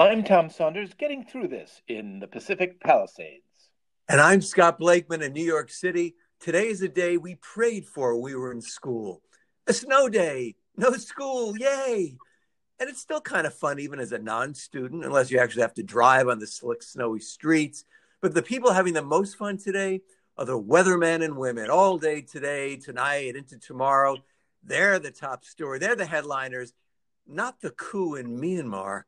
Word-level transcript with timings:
I'm 0.00 0.22
Tom 0.22 0.48
Saunders, 0.48 0.94
getting 0.94 1.24
through 1.24 1.48
this 1.48 1.82
in 1.88 2.20
the 2.20 2.28
Pacific 2.28 2.78
Palisades. 2.78 3.42
And 4.08 4.20
I'm 4.20 4.40
Scott 4.40 4.78
Blakeman 4.78 5.22
in 5.22 5.32
New 5.32 5.44
York 5.44 5.72
City. 5.72 6.14
Today 6.38 6.68
is 6.68 6.82
a 6.82 6.88
day 6.88 7.16
we 7.16 7.34
prayed 7.34 7.84
for 7.84 8.16
we 8.16 8.36
were 8.36 8.52
in 8.52 8.60
school. 8.60 9.22
A 9.66 9.72
snow 9.72 10.08
day, 10.08 10.54
no 10.76 10.92
school, 10.92 11.58
yay! 11.58 12.16
And 12.78 12.88
it's 12.88 13.00
still 13.00 13.20
kind 13.20 13.44
of 13.44 13.54
fun, 13.54 13.80
even 13.80 13.98
as 13.98 14.12
a 14.12 14.20
non 14.20 14.54
student, 14.54 15.04
unless 15.04 15.32
you 15.32 15.40
actually 15.40 15.62
have 15.62 15.74
to 15.74 15.82
drive 15.82 16.28
on 16.28 16.38
the 16.38 16.46
slick, 16.46 16.84
snowy 16.84 17.18
streets. 17.18 17.84
But 18.20 18.34
the 18.34 18.42
people 18.42 18.72
having 18.72 18.94
the 18.94 19.02
most 19.02 19.36
fun 19.36 19.58
today 19.58 20.02
are 20.36 20.44
the 20.44 20.62
weathermen 20.62 21.24
and 21.24 21.36
women 21.36 21.70
all 21.70 21.98
day 21.98 22.20
today, 22.20 22.76
tonight, 22.76 23.34
into 23.34 23.58
tomorrow. 23.58 24.18
They're 24.62 25.00
the 25.00 25.10
top 25.10 25.44
story, 25.44 25.80
they're 25.80 25.96
the 25.96 26.06
headliners, 26.06 26.72
not 27.26 27.60
the 27.60 27.70
coup 27.70 28.14
in 28.14 28.40
Myanmar 28.40 29.02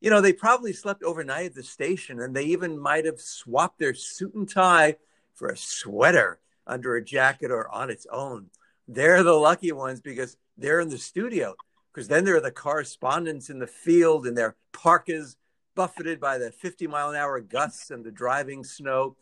you 0.00 0.10
know, 0.10 0.20
they 0.20 0.32
probably 0.32 0.72
slept 0.72 1.02
overnight 1.02 1.46
at 1.46 1.54
the 1.54 1.62
station 1.62 2.20
and 2.20 2.34
they 2.34 2.44
even 2.44 2.78
might 2.78 3.04
have 3.04 3.20
swapped 3.20 3.78
their 3.78 3.94
suit 3.94 4.34
and 4.34 4.48
tie 4.48 4.96
for 5.34 5.48
a 5.48 5.56
sweater 5.56 6.38
under 6.66 6.96
a 6.96 7.04
jacket 7.04 7.50
or 7.50 7.68
on 7.70 7.90
its 7.90 8.06
own. 8.12 8.46
They're 8.86 9.22
the 9.22 9.32
lucky 9.32 9.72
ones 9.72 10.00
because 10.00 10.36
they're 10.56 10.80
in 10.80 10.88
the 10.88 10.98
studio, 10.98 11.54
because 11.92 12.08
then 12.08 12.24
there 12.24 12.36
are 12.36 12.40
the 12.40 12.50
correspondents 12.50 13.50
in 13.50 13.58
the 13.58 13.66
field 13.66 14.26
in 14.26 14.34
their 14.34 14.56
parkas, 14.72 15.36
buffeted 15.74 16.20
by 16.20 16.38
the 16.38 16.50
50 16.50 16.86
mile 16.86 17.10
an 17.10 17.16
hour 17.16 17.40
gusts 17.40 17.90
and 17.90 18.04
the 18.04 18.10
driving 18.10 18.64
snow. 18.64 19.16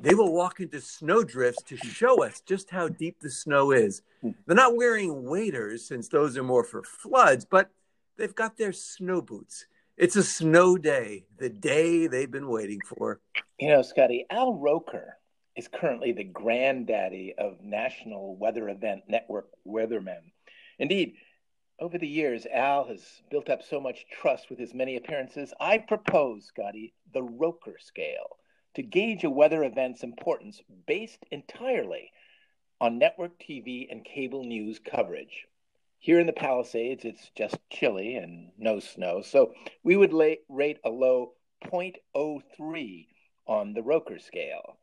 They 0.00 0.14
will 0.14 0.32
walk 0.32 0.60
into 0.60 0.80
snow 0.80 1.22
drifts 1.22 1.62
to 1.64 1.76
show 1.76 2.22
us 2.22 2.40
just 2.40 2.68
how 2.68 2.88
deep 2.88 3.20
the 3.20 3.30
snow 3.30 3.70
is. 3.70 4.02
Hmm. 4.20 4.30
They're 4.46 4.56
not 4.56 4.76
wearing 4.76 5.24
waders, 5.24 5.86
since 5.86 6.08
those 6.08 6.36
are 6.36 6.42
more 6.42 6.64
for 6.64 6.82
floods, 6.82 7.46
but 7.46 7.70
they've 8.18 8.34
got 8.34 8.58
their 8.58 8.72
snow 8.72 9.22
boots 9.22 9.66
it's 9.96 10.16
a 10.16 10.22
snow 10.22 10.76
day, 10.76 11.24
the 11.38 11.48
day 11.48 12.06
they've 12.06 12.30
been 12.30 12.48
waiting 12.48 12.80
for. 12.86 13.20
You 13.58 13.68
know, 13.68 13.82
Scotty, 13.82 14.26
Al 14.30 14.54
Roker 14.54 15.16
is 15.56 15.68
currently 15.68 16.12
the 16.12 16.24
granddaddy 16.24 17.34
of 17.38 17.62
National 17.62 18.36
Weather 18.36 18.68
Event 18.68 19.04
Network 19.08 19.48
weathermen. 19.66 20.32
Indeed, 20.78 21.14
over 21.78 21.98
the 21.98 22.08
years, 22.08 22.46
Al 22.46 22.84
has 22.88 23.02
built 23.30 23.48
up 23.48 23.62
so 23.62 23.80
much 23.80 24.06
trust 24.10 24.50
with 24.50 24.58
his 24.58 24.74
many 24.74 24.96
appearances. 24.96 25.54
I 25.60 25.78
propose, 25.78 26.46
Scotty, 26.46 26.94
the 27.12 27.22
Roker 27.22 27.76
scale 27.78 28.36
to 28.74 28.82
gauge 28.82 29.24
a 29.24 29.30
weather 29.30 29.64
event's 29.64 30.02
importance 30.02 30.60
based 30.86 31.24
entirely 31.30 32.10
on 32.80 32.98
network 32.98 33.38
TV 33.38 33.86
and 33.90 34.04
cable 34.04 34.44
news 34.44 34.78
coverage. 34.78 35.46
Here 36.06 36.20
in 36.20 36.28
the 36.28 36.32
Palisades, 36.32 37.04
it's 37.04 37.32
just 37.36 37.58
chilly 37.68 38.14
and 38.14 38.52
no 38.56 38.78
snow. 38.78 39.22
So 39.22 39.54
we 39.82 39.96
would 39.96 40.12
lay, 40.12 40.38
rate 40.48 40.78
a 40.84 40.88
low 40.88 41.32
0.03 41.64 43.08
on 43.48 43.74
the 43.74 43.82
Roker 43.82 44.20
scale. 44.20 44.78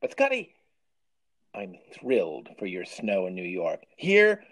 But 0.00 0.12
Scotty, 0.12 0.54
I'm 1.52 1.74
thrilled 1.94 2.50
for 2.60 2.66
your 2.66 2.84
snow 2.84 3.26
in 3.26 3.34
New 3.34 3.42
York. 3.42 3.80
Here, 3.96 4.44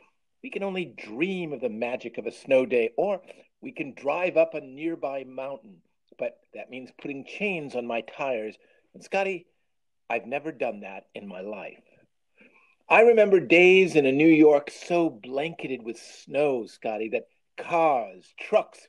we 0.43 0.51
can 0.51 0.65
only 0.65 0.85
dream 0.85 1.53
of 1.53 1.61
the 1.61 1.69
magic 1.69 2.19
of 2.19 2.27
a 2.27 2.33
snow 2.33 2.67
day, 2.67 2.91
or 2.97 3.23
we 3.61 3.71
can 3.71 3.95
drive 3.95 4.37
up 4.37 4.55
a 4.55 4.61
nearby 4.61 5.23
mountain. 5.23 5.77
But 6.19 6.41
that 6.55 6.71
means 6.71 6.91
putting 7.01 7.25
chains 7.25 7.77
on 7.77 7.87
my 7.87 8.01
tires. 8.01 8.57
And 8.95 9.05
Scotty, 9.05 9.47
I've 10.11 10.27
never 10.27 10.51
done 10.51 10.81
that 10.81 11.05
in 11.15 11.29
my 11.29 11.43
life. 11.43 11.86
I 12.89 13.01
remember 13.01 13.41
days 13.41 13.97
in 13.97 14.07
a 14.07 14.13
New 14.13 14.29
York 14.29 14.71
so 14.71 15.11
blanketed 15.11 15.83
with 15.83 15.99
snow, 15.99 16.67
Scotty, 16.67 17.09
that 17.09 17.27
cars, 17.57 18.33
trucks, 18.39 18.87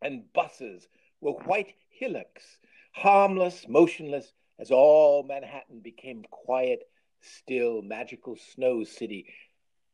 and 0.00 0.32
buses 0.32 0.88
were 1.20 1.32
white 1.32 1.74
hillocks, 1.90 2.56
harmless, 2.92 3.68
motionless, 3.68 4.32
as 4.58 4.70
all 4.70 5.24
Manhattan 5.24 5.80
became 5.80 6.24
quiet, 6.30 6.88
still, 7.20 7.82
magical 7.82 8.34
snow 8.54 8.82
city. 8.82 9.26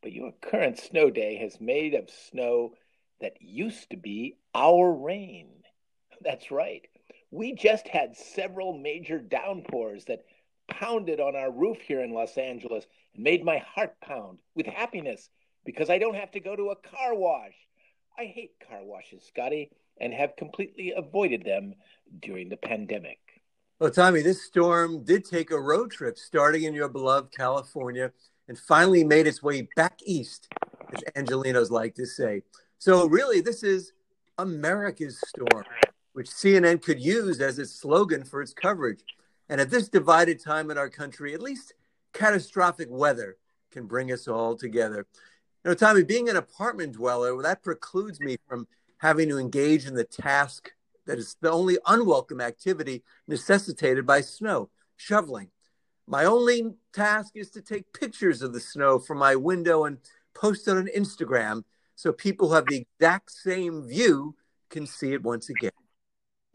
But 0.00 0.12
your 0.12 0.30
current 0.40 0.78
snow 0.78 1.10
day 1.10 1.34
has 1.38 1.60
made 1.60 1.94
of 1.94 2.10
snow 2.10 2.74
that 3.20 3.42
used 3.42 3.90
to 3.90 3.96
be 3.96 4.36
our 4.54 4.92
rain. 4.92 5.48
That's 6.20 6.52
right. 6.52 6.86
We 7.32 7.52
just 7.52 7.88
had 7.88 8.16
several 8.16 8.78
major 8.78 9.18
downpours 9.18 10.04
that 10.04 10.24
pounded 10.68 11.20
on 11.20 11.36
our 11.36 11.50
roof 11.50 11.78
here 11.80 12.02
in 12.02 12.12
Los 12.12 12.36
Angeles 12.36 12.86
and 13.14 13.24
made 13.24 13.44
my 13.44 13.58
heart 13.58 13.94
pound 14.00 14.38
with 14.54 14.66
happiness 14.66 15.28
because 15.64 15.90
I 15.90 15.98
don't 15.98 16.16
have 16.16 16.30
to 16.32 16.40
go 16.40 16.56
to 16.56 16.70
a 16.70 16.76
car 16.76 17.14
wash. 17.14 17.54
I 18.18 18.24
hate 18.24 18.52
car 18.68 18.82
washes, 18.82 19.24
Scotty, 19.24 19.70
and 20.00 20.12
have 20.12 20.36
completely 20.36 20.92
avoided 20.96 21.44
them 21.44 21.74
during 22.20 22.48
the 22.48 22.56
pandemic. 22.56 23.18
Well, 23.80 23.90
Tommy, 23.90 24.22
this 24.22 24.44
storm 24.44 25.04
did 25.04 25.24
take 25.24 25.50
a 25.50 25.60
road 25.60 25.90
trip 25.90 26.16
starting 26.16 26.64
in 26.64 26.74
your 26.74 26.88
beloved 26.88 27.34
California 27.34 28.12
and 28.48 28.58
finally 28.58 29.04
made 29.04 29.26
its 29.26 29.42
way 29.42 29.68
back 29.74 29.98
east, 30.04 30.48
as 30.92 31.02
Angelenos 31.16 31.70
like 31.70 31.94
to 31.96 32.06
say. 32.06 32.42
So, 32.78 33.06
really, 33.06 33.40
this 33.40 33.62
is 33.62 33.92
America's 34.38 35.20
storm, 35.26 35.64
which 36.12 36.28
CNN 36.28 36.82
could 36.82 37.00
use 37.00 37.40
as 37.40 37.58
its 37.58 37.72
slogan 37.72 38.24
for 38.24 38.42
its 38.42 38.52
coverage. 38.52 39.02
And 39.48 39.60
at 39.60 39.70
this 39.70 39.88
divided 39.88 40.42
time 40.42 40.70
in 40.70 40.78
our 40.78 40.88
country, 40.88 41.34
at 41.34 41.42
least 41.42 41.74
catastrophic 42.12 42.88
weather 42.90 43.36
can 43.70 43.86
bring 43.86 44.10
us 44.12 44.26
all 44.28 44.56
together. 44.56 45.06
You 45.64 45.70
know, 45.70 45.74
Tommy, 45.74 46.04
being 46.04 46.28
an 46.28 46.36
apartment 46.36 46.94
dweller, 46.94 47.34
well, 47.34 47.44
that 47.44 47.62
precludes 47.62 48.20
me 48.20 48.36
from 48.48 48.66
having 48.98 49.28
to 49.28 49.38
engage 49.38 49.86
in 49.86 49.94
the 49.94 50.04
task 50.04 50.72
that 51.06 51.18
is 51.18 51.36
the 51.40 51.50
only 51.50 51.78
unwelcome 51.86 52.40
activity 52.40 53.02
necessitated 53.28 54.06
by 54.06 54.20
snow 54.20 54.70
shoveling. 54.96 55.50
My 56.06 56.24
only 56.24 56.74
task 56.92 57.32
is 57.34 57.50
to 57.50 57.62
take 57.62 57.92
pictures 57.92 58.42
of 58.42 58.52
the 58.52 58.60
snow 58.60 58.98
from 58.98 59.18
my 59.18 59.36
window 59.36 59.84
and 59.84 59.98
post 60.34 60.68
it 60.68 60.76
on 60.76 60.88
Instagram 60.96 61.64
so 61.94 62.12
people 62.12 62.48
who 62.48 62.54
have 62.54 62.66
the 62.66 62.86
exact 63.00 63.30
same 63.30 63.86
view 63.86 64.34
can 64.70 64.86
see 64.86 65.12
it 65.12 65.22
once 65.22 65.48
again. 65.48 65.70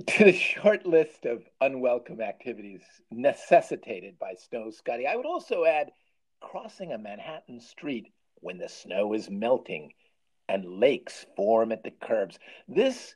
To 0.08 0.24
the 0.24 0.34
short 0.34 0.86
list 0.86 1.26
of 1.26 1.44
unwelcome 1.60 2.22
activities 2.22 2.82
necessitated 3.12 4.18
by 4.18 4.36
snow, 4.36 4.72
Scotty, 4.72 5.06
I 5.06 5.16
would 5.16 5.26
also 5.26 5.66
add 5.66 5.92
crossing 6.40 6.94
a 6.94 6.98
Manhattan 6.98 7.60
street 7.60 8.14
when 8.36 8.58
the 8.58 8.70
snow 8.70 9.14
is 9.14 9.30
melting 9.30 9.92
and 10.48 10.80
lakes 10.80 11.26
form 11.36 11.74
at 11.74 11.84
the 11.84 11.92
curbs. 11.92 12.40
This 12.68 13.14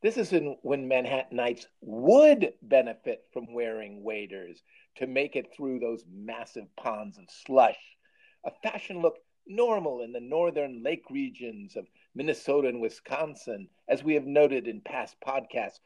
this 0.00 0.16
is 0.16 0.32
in, 0.32 0.56
when 0.62 0.88
Manhattanites 0.88 1.66
would 1.82 2.54
benefit 2.62 3.24
from 3.32 3.52
wearing 3.52 4.02
waders 4.02 4.62
to 4.96 5.06
make 5.06 5.36
it 5.36 5.52
through 5.54 5.78
those 5.78 6.04
massive 6.10 6.74
ponds 6.76 7.18
of 7.18 7.24
slush. 7.28 7.96
A 8.44 8.50
fashion 8.62 9.02
look 9.02 9.18
normal 9.46 10.02
in 10.02 10.12
the 10.12 10.20
northern 10.20 10.82
lake 10.82 11.04
regions 11.10 11.76
of 11.76 11.86
Minnesota 12.14 12.68
and 12.68 12.80
Wisconsin, 12.80 13.68
as 13.88 14.04
we 14.04 14.14
have 14.14 14.26
noted 14.26 14.68
in 14.68 14.80
past 14.80 15.16
podcasts, 15.20 15.80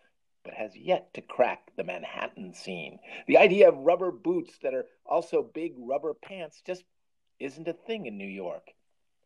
but 0.44 0.54
has 0.54 0.76
yet 0.76 1.12
to 1.14 1.20
crack 1.20 1.70
the 1.76 1.84
Manhattan 1.84 2.54
scene. 2.54 2.98
The 3.26 3.38
idea 3.38 3.68
of 3.68 3.76
rubber 3.78 4.10
boots 4.10 4.58
that 4.62 4.74
are 4.74 4.86
also 5.06 5.42
big 5.42 5.74
rubber 5.78 6.14
pants 6.14 6.62
just 6.66 6.84
isn't 7.38 7.68
a 7.68 7.72
thing 7.72 8.06
in 8.06 8.18
New 8.18 8.28
York 8.28 8.68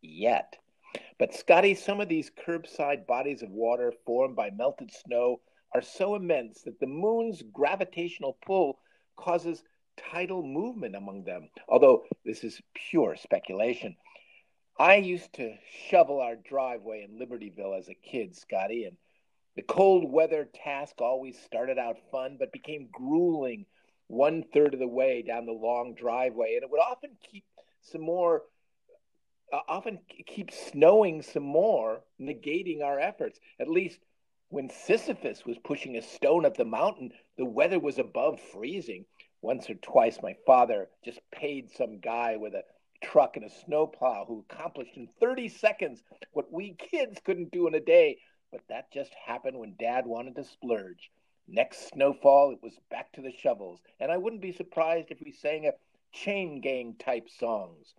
yet. 0.03 0.57
But, 1.19 1.35
Scotty, 1.35 1.75
some 1.75 2.01
of 2.01 2.09
these 2.09 2.31
curbside 2.31 3.07
bodies 3.07 3.43
of 3.43 3.51
water 3.51 3.93
formed 4.05 4.37
by 4.37 4.51
melted 4.51 4.91
snow 4.93 5.41
are 5.73 5.83
so 5.83 6.15
immense 6.15 6.63
that 6.63 6.81
the 6.81 6.87
moon's 6.87 7.43
gravitational 7.53 8.39
pull 8.45 8.79
causes 9.17 9.63
tidal 9.97 10.43
movement 10.43 10.95
among 10.95 11.25
them, 11.25 11.49
although 11.69 12.05
this 12.25 12.45
is 12.45 12.61
pure 12.75 13.17
speculation. 13.17 13.97
I 14.79 14.97
used 14.97 15.33
to 15.35 15.55
shovel 15.89 16.21
our 16.21 16.37
driveway 16.37 17.03
in 17.03 17.19
Libertyville 17.19 17.79
as 17.79 17.89
a 17.89 17.95
kid, 17.95 18.37
Scotty, 18.37 18.85
and 18.85 18.97
the 19.57 19.63
cold 19.63 20.11
weather 20.11 20.47
task 20.55 21.01
always 21.01 21.39
started 21.41 21.79
out 21.79 21.97
fun, 22.13 22.37
but 22.39 22.53
became 22.53 22.89
grueling 22.93 23.65
one 24.07 24.45
third 24.53 24.75
of 24.75 24.81
the 24.81 24.87
way 24.87 25.23
down 25.23 25.47
the 25.47 25.53
long 25.53 25.95
driveway, 25.95 26.55
and 26.55 26.63
it 26.63 26.71
would 26.71 26.81
often 26.81 27.17
keep 27.31 27.45
some 27.81 28.03
more, 28.03 28.43
uh, 29.53 29.61
often 29.67 29.99
keep 30.27 30.53
snowing 30.53 31.23
some 31.23 31.43
more, 31.43 32.03
negating 32.21 32.83
our 32.83 33.01
efforts. 33.01 33.41
At 33.59 33.69
least 33.69 33.99
when 34.49 34.69
Sisyphus 34.69 35.45
was 35.45 35.59
pushing 35.59 35.97
a 35.97 36.03
stone 36.03 36.45
up 36.45 36.57
the 36.57 36.65
mountain, 36.65 37.13
the 37.37 37.45
weather 37.45 37.81
was 37.81 37.99
above 37.99 38.39
freezing. 38.53 39.07
Once 39.43 39.69
or 39.71 39.75
twice, 39.75 40.19
my 40.23 40.35
father 40.47 40.89
just 41.05 41.21
paid 41.31 41.71
some 41.71 41.99
guy 41.99 42.37
with 42.37 42.55
a 42.55 42.65
truck 43.03 43.37
and 43.37 43.45
a 43.45 43.51
snowplow 43.65 44.25
who 44.27 44.45
accomplished 44.51 44.97
in 44.97 45.09
30 45.21 45.49
seconds 45.49 46.03
what 46.33 46.53
we 46.53 46.75
kids 46.91 47.21
couldn't 47.25 47.53
do 47.53 47.67
in 47.67 47.75
a 47.75 47.81
day 47.81 48.19
but 48.57 48.65
that 48.71 48.91
just 48.91 49.13
happened 49.27 49.59
when 49.59 49.75
Dad 49.79 50.07
wanted 50.07 50.35
to 50.37 50.45
splurge. 50.45 51.11
Next 51.47 51.91
snowfall, 51.91 52.53
it 52.53 52.63
was 52.63 52.73
back 52.91 53.13
to 53.13 53.21
the 53.21 53.31
shovels, 53.31 53.81
and 54.01 54.11
I 54.11 54.17
wouldn't 54.17 54.41
be 54.41 54.53
surprised 54.53 55.09
if 55.11 55.19
we 55.23 55.31
sang 55.31 55.67
a 55.67 55.73
chain 56.11 56.63
gang 56.63 56.95
type 56.99 57.29
songs. 57.39 57.93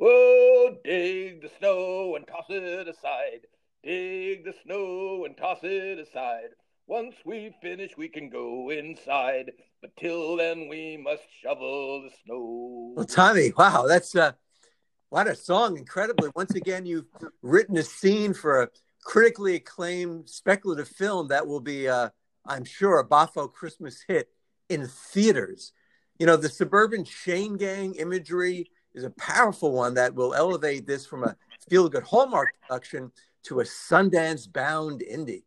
Oh, 0.00 0.76
dig 0.84 1.42
the 1.42 1.50
snow 1.58 2.14
and 2.14 2.24
toss 2.28 2.44
it 2.48 2.86
aside. 2.86 3.40
Dig 3.82 4.44
the 4.44 4.54
snow 4.62 5.24
and 5.24 5.36
toss 5.36 5.58
it 5.64 5.98
aside. 5.98 6.50
Once 6.86 7.16
we 7.24 7.52
finish, 7.60 7.96
we 7.96 8.06
can 8.08 8.30
go 8.30 8.70
inside. 8.70 9.50
But 9.80 9.96
till 9.96 10.36
then, 10.36 10.68
we 10.68 10.96
must 10.96 11.24
shovel 11.42 12.02
the 12.02 12.10
snow. 12.24 12.92
Well, 12.94 13.04
Tommy, 13.04 13.52
wow, 13.58 13.86
that's 13.88 14.14
uh, 14.14 14.30
what 15.08 15.26
a 15.26 15.34
song! 15.34 15.76
Incredibly, 15.76 16.30
once 16.36 16.54
again, 16.54 16.86
you've 16.86 17.08
written 17.42 17.76
a 17.76 17.82
scene 17.82 18.32
for 18.32 18.62
a 18.62 18.68
critically 19.04 19.54
acclaimed 19.54 20.28
speculative 20.28 20.88
film 20.88 21.28
that 21.28 21.46
will 21.46 21.60
be, 21.60 21.88
uh, 21.88 22.08
I'm 22.46 22.64
sure, 22.64 22.98
a 22.98 23.06
Boffo 23.06 23.52
Christmas 23.52 24.02
hit 24.06 24.28
in 24.68 24.88
theaters. 24.88 25.72
You 26.18 26.26
know, 26.26 26.36
the 26.36 26.48
suburban 26.48 27.04
chain 27.04 27.56
gang 27.56 27.94
imagery 27.94 28.70
is 28.94 29.04
a 29.04 29.10
powerful 29.10 29.72
one 29.72 29.94
that 29.94 30.14
will 30.14 30.34
elevate 30.34 30.86
this 30.86 31.06
from 31.06 31.24
a 31.24 31.36
feel 31.68 31.88
good 31.88 32.04
Hallmark 32.04 32.48
production 32.62 33.12
to 33.44 33.60
a 33.60 33.64
Sundance 33.64 34.50
bound 34.50 35.02
indie. 35.02 35.44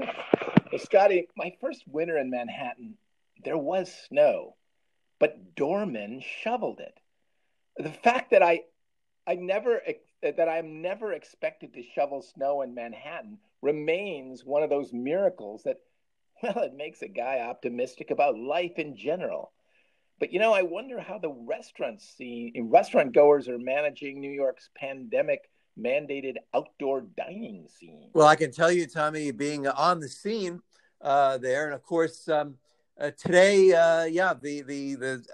Well, 0.00 0.78
Scotty, 0.78 1.28
my 1.36 1.52
first 1.60 1.82
winter 1.86 2.18
in 2.18 2.30
Manhattan, 2.30 2.94
there 3.44 3.58
was 3.58 3.92
snow, 4.08 4.56
but 5.18 5.54
doormen 5.54 6.22
shoveled 6.42 6.80
it. 6.80 6.94
The 7.76 7.90
fact 7.90 8.30
that 8.30 8.42
I, 8.42 8.62
I 9.26 9.34
never 9.34 9.80
that 10.22 10.48
I'm 10.48 10.82
never 10.82 11.12
expected 11.12 11.74
to 11.74 11.82
shovel 11.82 12.22
snow 12.22 12.62
in 12.62 12.74
Manhattan 12.74 13.38
remains 13.60 14.44
one 14.44 14.62
of 14.62 14.70
those 14.70 14.92
miracles 14.92 15.64
that, 15.64 15.78
well, 16.42 16.64
it 16.64 16.74
makes 16.74 17.02
a 17.02 17.08
guy 17.08 17.40
optimistic 17.40 18.10
about 18.10 18.38
life 18.38 18.78
in 18.78 18.96
general. 18.96 19.52
But 20.20 20.32
you 20.32 20.38
know, 20.38 20.52
I 20.52 20.62
wonder 20.62 21.00
how 21.00 21.18
the 21.18 21.32
restaurant 21.32 22.00
scene, 22.00 22.68
restaurant 22.70 23.12
goers 23.12 23.48
are 23.48 23.58
managing 23.58 24.20
New 24.20 24.30
York's 24.30 24.70
pandemic 24.76 25.50
mandated 25.76 26.36
outdoor 26.54 27.00
dining 27.16 27.66
scene. 27.68 28.10
Well, 28.12 28.28
I 28.28 28.36
can 28.36 28.52
tell 28.52 28.70
you, 28.70 28.86
Tommy, 28.86 29.32
being 29.32 29.66
on 29.66 29.98
the 29.98 30.08
scene 30.08 30.60
uh, 31.00 31.38
there, 31.38 31.64
and 31.64 31.74
of 31.74 31.82
course, 31.82 32.28
um, 32.28 32.54
uh, 33.00 33.10
today, 33.18 33.72
uh, 33.72 34.04
yeah, 34.04 34.34
the 34.40 34.62
the 34.62 34.94
the 34.94 35.26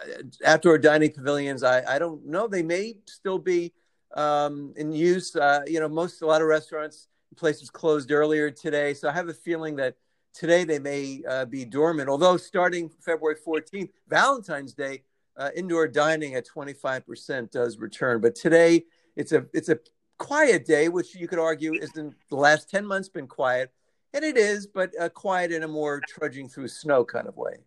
outdoor 0.47 0.79
dining 0.79 1.13
pavilions. 1.13 1.63
I 1.63 1.83
I 1.97 1.99
don't 1.99 2.25
know. 2.25 2.47
They 2.47 2.63
may 2.63 2.97
still 3.07 3.39
be 3.39 3.75
um, 4.15 4.73
in 4.77 4.93
use. 4.93 5.35
Uh, 5.37 5.63
you 5.67 5.81
know, 5.81 5.89
most 5.89 6.23
a 6.23 6.27
lot 6.27 6.43
of 6.43 6.49
restaurants 6.49 7.09
places 7.37 7.71
closed 7.71 8.11
earlier 8.11 8.51
today, 8.51 8.95
so 8.95 9.09
I 9.09 9.13
have 9.13 9.29
a 9.29 9.35
feeling 9.35 9.77
that 9.77 9.97
today 10.35 10.65
they 10.65 10.79
may 10.79 11.23
uh, 11.29 11.45
be 11.45 11.65
dormant. 11.65 12.09
Although 12.09 12.37
starting 12.37 12.91
February 13.01 13.37
14th, 13.37 13.91
Valentine's 14.09 14.75
Day, 14.75 15.03
uh, 15.37 15.51
indoor 15.55 15.87
dining 15.87 16.35
at 16.35 16.47
25% 16.47 17.51
does 17.51 17.79
return. 17.79 18.21
But 18.21 18.35
today 18.35 18.85
it's 19.17 19.33
a 19.33 19.47
it's 19.53 19.69
a 19.69 19.79
quiet 20.19 20.65
day, 20.65 20.89
which 20.89 21.15
you 21.15 21.29
could 21.29 21.39
argue 21.39 21.75
isn't 21.75 22.15
the 22.29 22.37
last 22.37 22.71
10 22.71 22.85
months 22.85 23.09
been 23.09 23.29
quiet, 23.29 23.73
and 24.13 24.25
it 24.25 24.37
is, 24.37 24.67
but 24.67 24.91
uh, 25.01 25.09
quiet 25.09 25.53
in 25.53 25.63
a 25.63 25.69
more 25.69 26.01
trudging 26.09 26.49
through 26.49 26.69
snow 26.69 27.05
kind 27.05 27.29
of 27.29 27.37
way. 27.37 27.59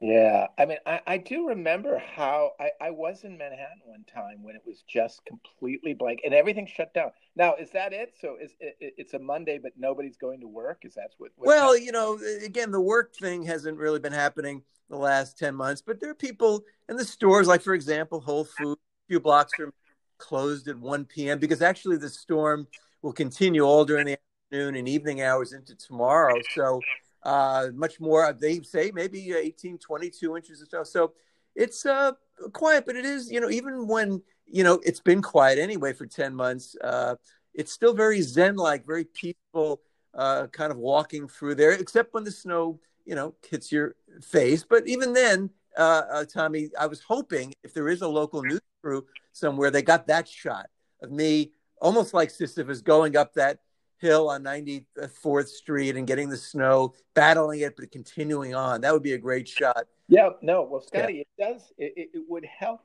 Yeah, 0.00 0.46
I 0.56 0.64
mean, 0.64 0.78
I, 0.86 1.00
I 1.06 1.16
do 1.18 1.48
remember 1.48 1.98
how 1.98 2.52
I, 2.60 2.70
I 2.80 2.90
was 2.90 3.24
in 3.24 3.36
Manhattan 3.36 3.80
one 3.84 4.04
time 4.04 4.42
when 4.42 4.54
it 4.54 4.62
was 4.64 4.84
just 4.86 5.24
completely 5.24 5.92
blank 5.92 6.20
and 6.24 6.32
everything 6.32 6.66
shut 6.66 6.94
down. 6.94 7.10
Now, 7.34 7.56
is 7.56 7.70
that 7.72 7.92
it? 7.92 8.14
So 8.20 8.36
is 8.40 8.52
it, 8.60 8.76
it's 8.80 9.14
a 9.14 9.18
Monday, 9.18 9.58
but 9.60 9.72
nobody's 9.76 10.16
going 10.16 10.40
to 10.40 10.46
work? 10.46 10.82
Is 10.84 10.94
that 10.94 11.10
what? 11.18 11.32
Well, 11.36 11.72
happening? 11.72 11.86
you 11.86 11.92
know, 11.92 12.18
again, 12.44 12.70
the 12.70 12.80
work 12.80 13.14
thing 13.16 13.42
hasn't 13.42 13.76
really 13.76 13.98
been 13.98 14.12
happening 14.12 14.62
the 14.88 14.96
last 14.96 15.36
ten 15.36 15.54
months, 15.54 15.82
but 15.82 16.00
there 16.00 16.10
are 16.10 16.14
people 16.14 16.64
in 16.88 16.96
the 16.96 17.04
stores, 17.04 17.48
like 17.48 17.62
for 17.62 17.74
example, 17.74 18.20
Whole 18.20 18.44
Foods, 18.44 18.80
a 18.80 19.12
few 19.12 19.20
blocks 19.20 19.54
from 19.54 19.72
closed 20.18 20.68
at 20.68 20.78
1 20.78 21.04
p.m. 21.06 21.38
because 21.38 21.62
actually 21.62 21.96
the 21.96 22.08
storm 22.08 22.66
will 23.02 23.12
continue 23.12 23.62
all 23.62 23.84
during 23.84 24.06
the 24.06 24.18
afternoon 24.52 24.76
and 24.76 24.88
evening 24.88 25.22
hours 25.22 25.52
into 25.52 25.74
tomorrow. 25.74 26.40
So 26.54 26.80
uh, 27.22 27.68
much 27.74 28.00
more. 28.00 28.32
They 28.32 28.60
say 28.60 28.90
maybe 28.94 29.32
18, 29.32 29.78
22 29.78 30.36
inches 30.36 30.62
or 30.62 30.66
so. 30.66 30.84
So 30.84 31.12
it's 31.54 31.84
uh, 31.86 32.12
quiet, 32.52 32.86
but 32.86 32.96
it 32.96 33.04
is, 33.04 33.30
you 33.30 33.40
know, 33.40 33.50
even 33.50 33.86
when, 33.86 34.22
you 34.46 34.64
know, 34.64 34.80
it's 34.84 35.00
been 35.00 35.22
quiet 35.22 35.58
anyway 35.58 35.92
for 35.92 36.06
10 36.06 36.34
months, 36.34 36.76
uh, 36.82 37.16
it's 37.54 37.72
still 37.72 37.94
very 37.94 38.22
zen 38.22 38.56
like, 38.56 38.86
very 38.86 39.04
peaceful, 39.04 39.80
uh, 40.14 40.46
kind 40.48 40.70
of 40.70 40.78
walking 40.78 41.28
through 41.28 41.56
there, 41.56 41.72
except 41.72 42.14
when 42.14 42.24
the 42.24 42.30
snow, 42.30 42.78
you 43.04 43.14
know, 43.14 43.34
hits 43.48 43.72
your 43.72 43.96
face. 44.22 44.64
But 44.68 44.86
even 44.86 45.12
then, 45.12 45.50
uh, 45.76 46.02
uh, 46.10 46.24
Tommy, 46.24 46.70
I 46.78 46.86
was 46.86 47.02
hoping 47.02 47.54
if 47.62 47.74
there 47.74 47.88
is 47.88 48.02
a 48.02 48.08
local 48.08 48.42
news 48.42 48.60
crew 48.82 49.06
somewhere, 49.32 49.70
they 49.70 49.82
got 49.82 50.06
that 50.06 50.28
shot 50.28 50.66
of 51.02 51.10
me 51.10 51.52
almost 51.80 52.14
like 52.14 52.30
Sisyphus 52.30 52.80
going 52.80 53.16
up 53.16 53.34
that 53.34 53.58
hill 53.98 54.30
on 54.30 54.42
94th 54.42 55.48
Street 55.48 55.96
and 55.96 56.06
getting 56.06 56.28
the 56.28 56.36
snow, 56.36 56.94
battling 57.14 57.60
it, 57.60 57.76
but 57.76 57.90
continuing 57.90 58.54
on. 58.54 58.80
That 58.80 58.92
would 58.92 59.02
be 59.02 59.12
a 59.12 59.18
great 59.18 59.48
shot. 59.48 59.86
Yeah, 60.08 60.30
no, 60.40 60.62
well, 60.62 60.80
Scotty, 60.80 61.14
yeah. 61.14 61.20
it 61.20 61.52
does. 61.52 61.72
It, 61.76 62.08
it 62.14 62.22
would 62.28 62.46
help 62.46 62.80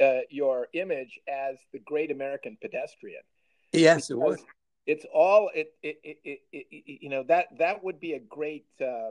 uh, 0.00 0.20
your 0.30 0.68
image 0.74 1.18
as 1.28 1.56
the 1.72 1.80
great 1.80 2.10
American 2.10 2.56
pedestrian. 2.60 3.22
Yes, 3.72 4.10
it 4.10 4.18
would. 4.18 4.38
It's 4.86 5.04
all 5.12 5.50
it, 5.54 5.74
it, 5.82 5.98
it, 6.02 6.40
it, 6.52 6.66
you 6.86 7.10
know 7.10 7.22
that 7.24 7.46
that 7.58 7.84
would 7.84 8.00
be 8.00 8.14
a 8.14 8.20
great. 8.20 8.64
Uh, 8.80 9.10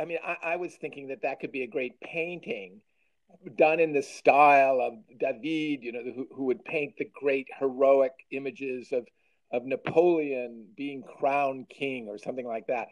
I 0.00 0.04
mean, 0.06 0.18
I, 0.24 0.36
I 0.42 0.56
was 0.56 0.74
thinking 0.76 1.08
that 1.08 1.22
that 1.22 1.40
could 1.40 1.52
be 1.52 1.62
a 1.62 1.66
great 1.66 2.00
painting 2.00 2.80
done 3.56 3.80
in 3.80 3.92
the 3.92 4.02
style 4.02 4.80
of 4.80 4.94
David, 5.18 5.84
you 5.84 5.92
know, 5.92 6.02
who, 6.02 6.26
who 6.34 6.44
would 6.44 6.64
paint 6.64 6.94
the 6.98 7.10
great 7.20 7.48
heroic 7.58 8.12
images 8.30 8.92
of 8.92 9.06
of 9.50 9.64
Napoleon 9.64 10.66
being 10.76 11.02
crowned 11.02 11.68
king 11.68 12.08
or 12.08 12.18
something 12.18 12.46
like 12.46 12.66
that, 12.66 12.88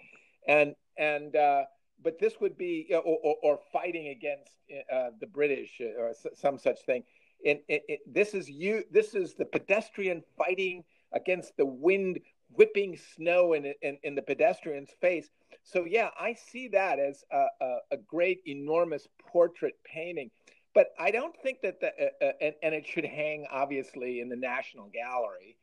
and 0.49 0.75
and 0.97 1.37
uh, 1.37 1.63
but 2.03 2.19
this 2.19 2.35
would 2.41 2.57
be 2.57 2.89
or, 2.91 3.03
or, 3.03 3.37
or 3.43 3.59
fighting 3.73 4.09
against 4.09 4.53
uh, 4.93 5.11
the 5.21 5.27
British 5.27 5.81
or 5.81 6.13
some 6.35 6.59
such 6.59 6.85
thing. 6.87 7.05
And 7.45 7.61
it, 7.69 7.83
it, 7.89 8.01
this 8.07 8.35
is 8.35 8.49
you. 8.49 8.85
This 8.91 9.15
is 9.15 9.35
the 9.35 9.45
pedestrian 9.45 10.23
fighting 10.39 10.85
against 11.13 11.57
the 11.57 11.67
wind 11.67 12.21
whipping 12.51 12.97
snow 13.15 13.53
in, 13.53 13.73
in, 13.83 13.99
in 14.03 14.15
the 14.15 14.23
pedestrian's 14.23 14.91
face. 15.01 15.29
So 15.63 15.85
yeah, 15.85 16.11
I 16.19 16.35
see 16.35 16.69
that 16.69 16.99
as 16.99 17.25
a, 17.33 17.47
a, 17.61 17.77
a 17.93 17.97
great, 17.97 18.41
enormous 18.47 19.07
portrait 19.31 19.75
painting. 19.85 20.31
But 20.75 20.89
I 20.99 21.11
don't 21.11 21.35
think 21.43 21.63
that 21.63 21.81
the 21.81 21.89
uh, 21.89 22.27
uh, 22.27 22.33
and, 22.41 22.55
and 22.63 22.75
it 22.75 22.87
should 22.87 23.05
hang 23.05 23.47
obviously 23.51 24.21
in 24.21 24.29
the 24.29 24.37
National 24.37 24.91
Gallery. 24.93 25.57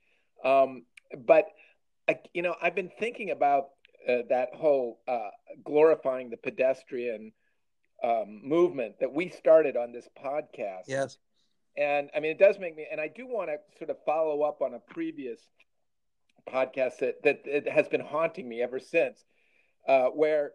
Um, 0.44 0.84
but 1.25 1.45
I, 2.07 2.19
you 2.34 2.42
know, 2.42 2.56
I've 2.62 2.75
been 2.75 2.92
thinking 3.00 3.31
about 3.31 3.69
uh, 4.08 4.24
that 4.29 4.50
whole 4.53 5.00
uh, 5.08 5.29
glorifying 5.63 6.29
the 6.29 6.38
pedestrian 6.38 7.32
um, 8.03 8.41
movement 8.44 9.00
that 9.00 9.13
we 9.13 9.29
started 9.29 9.77
on 9.77 9.91
this 9.91 10.08
podcast. 10.24 10.84
Yes. 10.88 11.18
And 11.77 12.10
I 12.15 12.20
mean, 12.20 12.32
it 12.32 12.39
does 12.39 12.60
make 12.60 12.75
me, 12.75 12.86
and 12.91 13.00
I 13.00 13.08
do 13.08 13.25
want 13.25 13.50
to 13.50 13.58
sort 13.77 13.89
of 13.89 13.98
follow 14.06 14.41
up 14.44 14.62
on 14.62 14.74
a 14.74 14.79
previous 14.79 15.39
podcast 16.48 17.00
that, 17.00 17.24
that, 17.24 17.39
that 17.46 17.68
has 17.68 17.88
been 17.88 18.01
haunting 18.01 18.48
me 18.48 18.62
ever 18.62 18.79
since, 18.79 19.24
uh, 19.88 20.08
where 20.08 20.51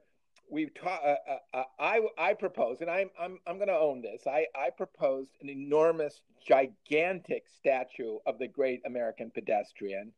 we've 0.51 0.75
taught. 0.75 1.03
Uh, 1.05 1.17
uh, 1.55 1.63
I 1.79 2.01
I 2.17 2.35
propose, 2.35 2.81
and 2.81 2.91
I'm 2.91 3.11
I'm 3.19 3.39
I'm 3.47 3.57
going 3.57 3.69
to 3.69 3.79
own 3.79 4.03
this. 4.03 4.23
I 4.27 4.47
I 4.55 4.71
proposed 4.71 5.31
an 5.41 5.49
enormous, 5.49 6.21
gigantic 6.47 7.45
statue 7.59 8.19
of 8.27 8.39
the 8.39 8.49
great 8.49 8.83
American 8.87 9.31
pedestrian 9.31 10.13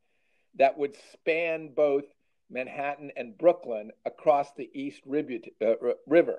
that 0.56 0.76
would 0.76 0.96
span 1.12 1.72
both 1.74 2.04
Manhattan 2.50 3.12
and 3.16 3.36
Brooklyn 3.38 3.90
across 4.04 4.52
the 4.56 4.68
East 4.74 5.02
uh, 5.06 5.74
River, 6.06 6.38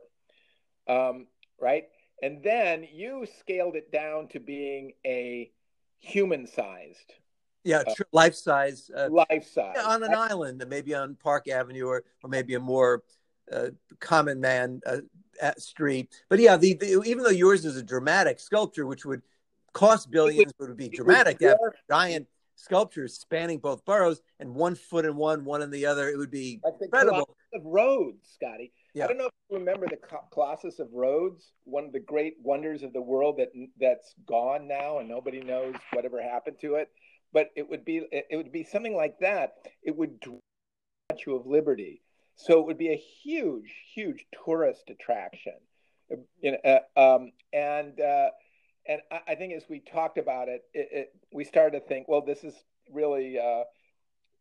um, 0.88 1.27
right? 1.60 1.86
And 2.21 2.43
then 2.43 2.86
you 2.91 3.25
scaled 3.39 3.75
it 3.75 3.91
down 3.91 4.27
to 4.29 4.39
being 4.39 4.93
a 5.05 5.51
human-sized. 6.00 7.13
Yeah, 7.63 7.83
uh, 7.88 7.93
life 8.12 8.36
size. 8.36 8.91
Uh, 8.95 9.10
life 9.10 9.48
size. 9.48 9.77
On 9.86 10.03
an 10.03 10.13
island, 10.13 10.63
maybe 10.67 10.93
on 10.93 11.15
Park 11.15 11.48
Avenue 11.48 11.86
or, 11.86 12.03
or 12.24 12.29
maybe 12.29 12.55
a 12.55 12.60
more 12.60 13.03
uh, 13.51 13.70
common 14.00 14.39
man 14.39 14.81
uh, 14.86 15.01
street. 15.58 16.10
But 16.29 16.39
yeah, 16.39 16.58
the, 16.58 16.75
the, 16.75 17.01
even 17.05 17.24
though 17.24 17.29
yours 17.29 17.65
is 17.65 17.77
a 17.77 17.84
dramatic 17.84 18.39
sculpture, 18.39 18.86
which 18.86 19.05
would 19.05 19.22
cost 19.74 20.12
billions, 20.12 20.51
would, 20.60 20.70
would 20.70 20.77
be 20.77 20.89
dramatic. 20.89 21.39
Would, 21.39 21.58
giant 21.89 22.27
sculptures 22.55 23.17
spanning 23.17 23.58
both 23.58 23.84
boroughs 23.86 24.22
and 24.39 24.53
one 24.53 24.75
foot 24.75 25.05
in 25.05 25.15
one, 25.15 25.43
one 25.46 25.62
in 25.62 25.72
the 25.72 25.86
other. 25.86 26.10
It 26.10 26.17
would 26.17 26.31
be 26.31 26.60
like 26.63 26.75
incredible. 26.81 27.36
Of 27.53 27.62
Rhodes, 27.65 28.29
Scotty. 28.34 28.72
Yeah. 28.93 29.05
I 29.05 29.08
don't 29.08 29.17
know 29.17 29.25
if 29.25 29.31
you 29.50 29.58
remember 29.58 29.88
the 29.88 29.98
Colossus 30.31 30.79
of 30.79 30.88
Rhodes, 30.93 31.51
one 31.63 31.86
of 31.86 31.91
the 31.91 32.00
great 32.00 32.36
wonders 32.43 32.84
of 32.84 32.93
the 32.93 33.01
world 33.01 33.38
that 33.39 33.50
that's 33.79 34.13
gone 34.25 34.67
now, 34.67 35.00
and 35.00 35.10
nobody 35.10 35.41
knows 35.41 35.75
whatever 35.93 36.22
happened 36.22 36.58
to 36.62 36.75
it. 36.75 36.89
But 37.34 37.50
it 37.55 37.70
would 37.70 37.86
be 37.86 38.05
it 38.12 38.36
would 38.36 38.51
be 38.51 38.63
something 38.63 38.96
like 38.96 39.20
that. 39.20 39.53
It 39.84 39.96
would 39.96 40.20
Statue 41.10 41.36
of 41.36 41.46
Liberty, 41.46 42.01
so 42.36 42.60
it 42.60 42.66
would 42.66 42.78
be 42.78 42.90
a 42.90 43.04
huge, 43.24 43.74
huge 43.94 44.26
tourist 44.46 44.90
attraction. 44.90 45.54
You 46.42 46.52
know, 46.52 46.58
uh, 46.66 47.16
um, 47.16 47.32
and 47.54 48.00
uh, 48.00 48.30
and 48.88 49.02
I, 49.12 49.20
I, 49.30 49.36
think 49.36 49.54
as 49.54 49.64
we 49.70 49.80
talked 49.80 50.18
about 50.18 50.50
it, 50.50 50.62
it, 50.74 50.90
it, 50.92 51.16
we 51.32 51.46
started 51.46 51.80
to 51.80 51.88
think, 51.88 52.10
well, 52.10 52.22
this 52.26 52.44
is 52.44 52.54
really 52.92 53.40
uh, 53.40 53.64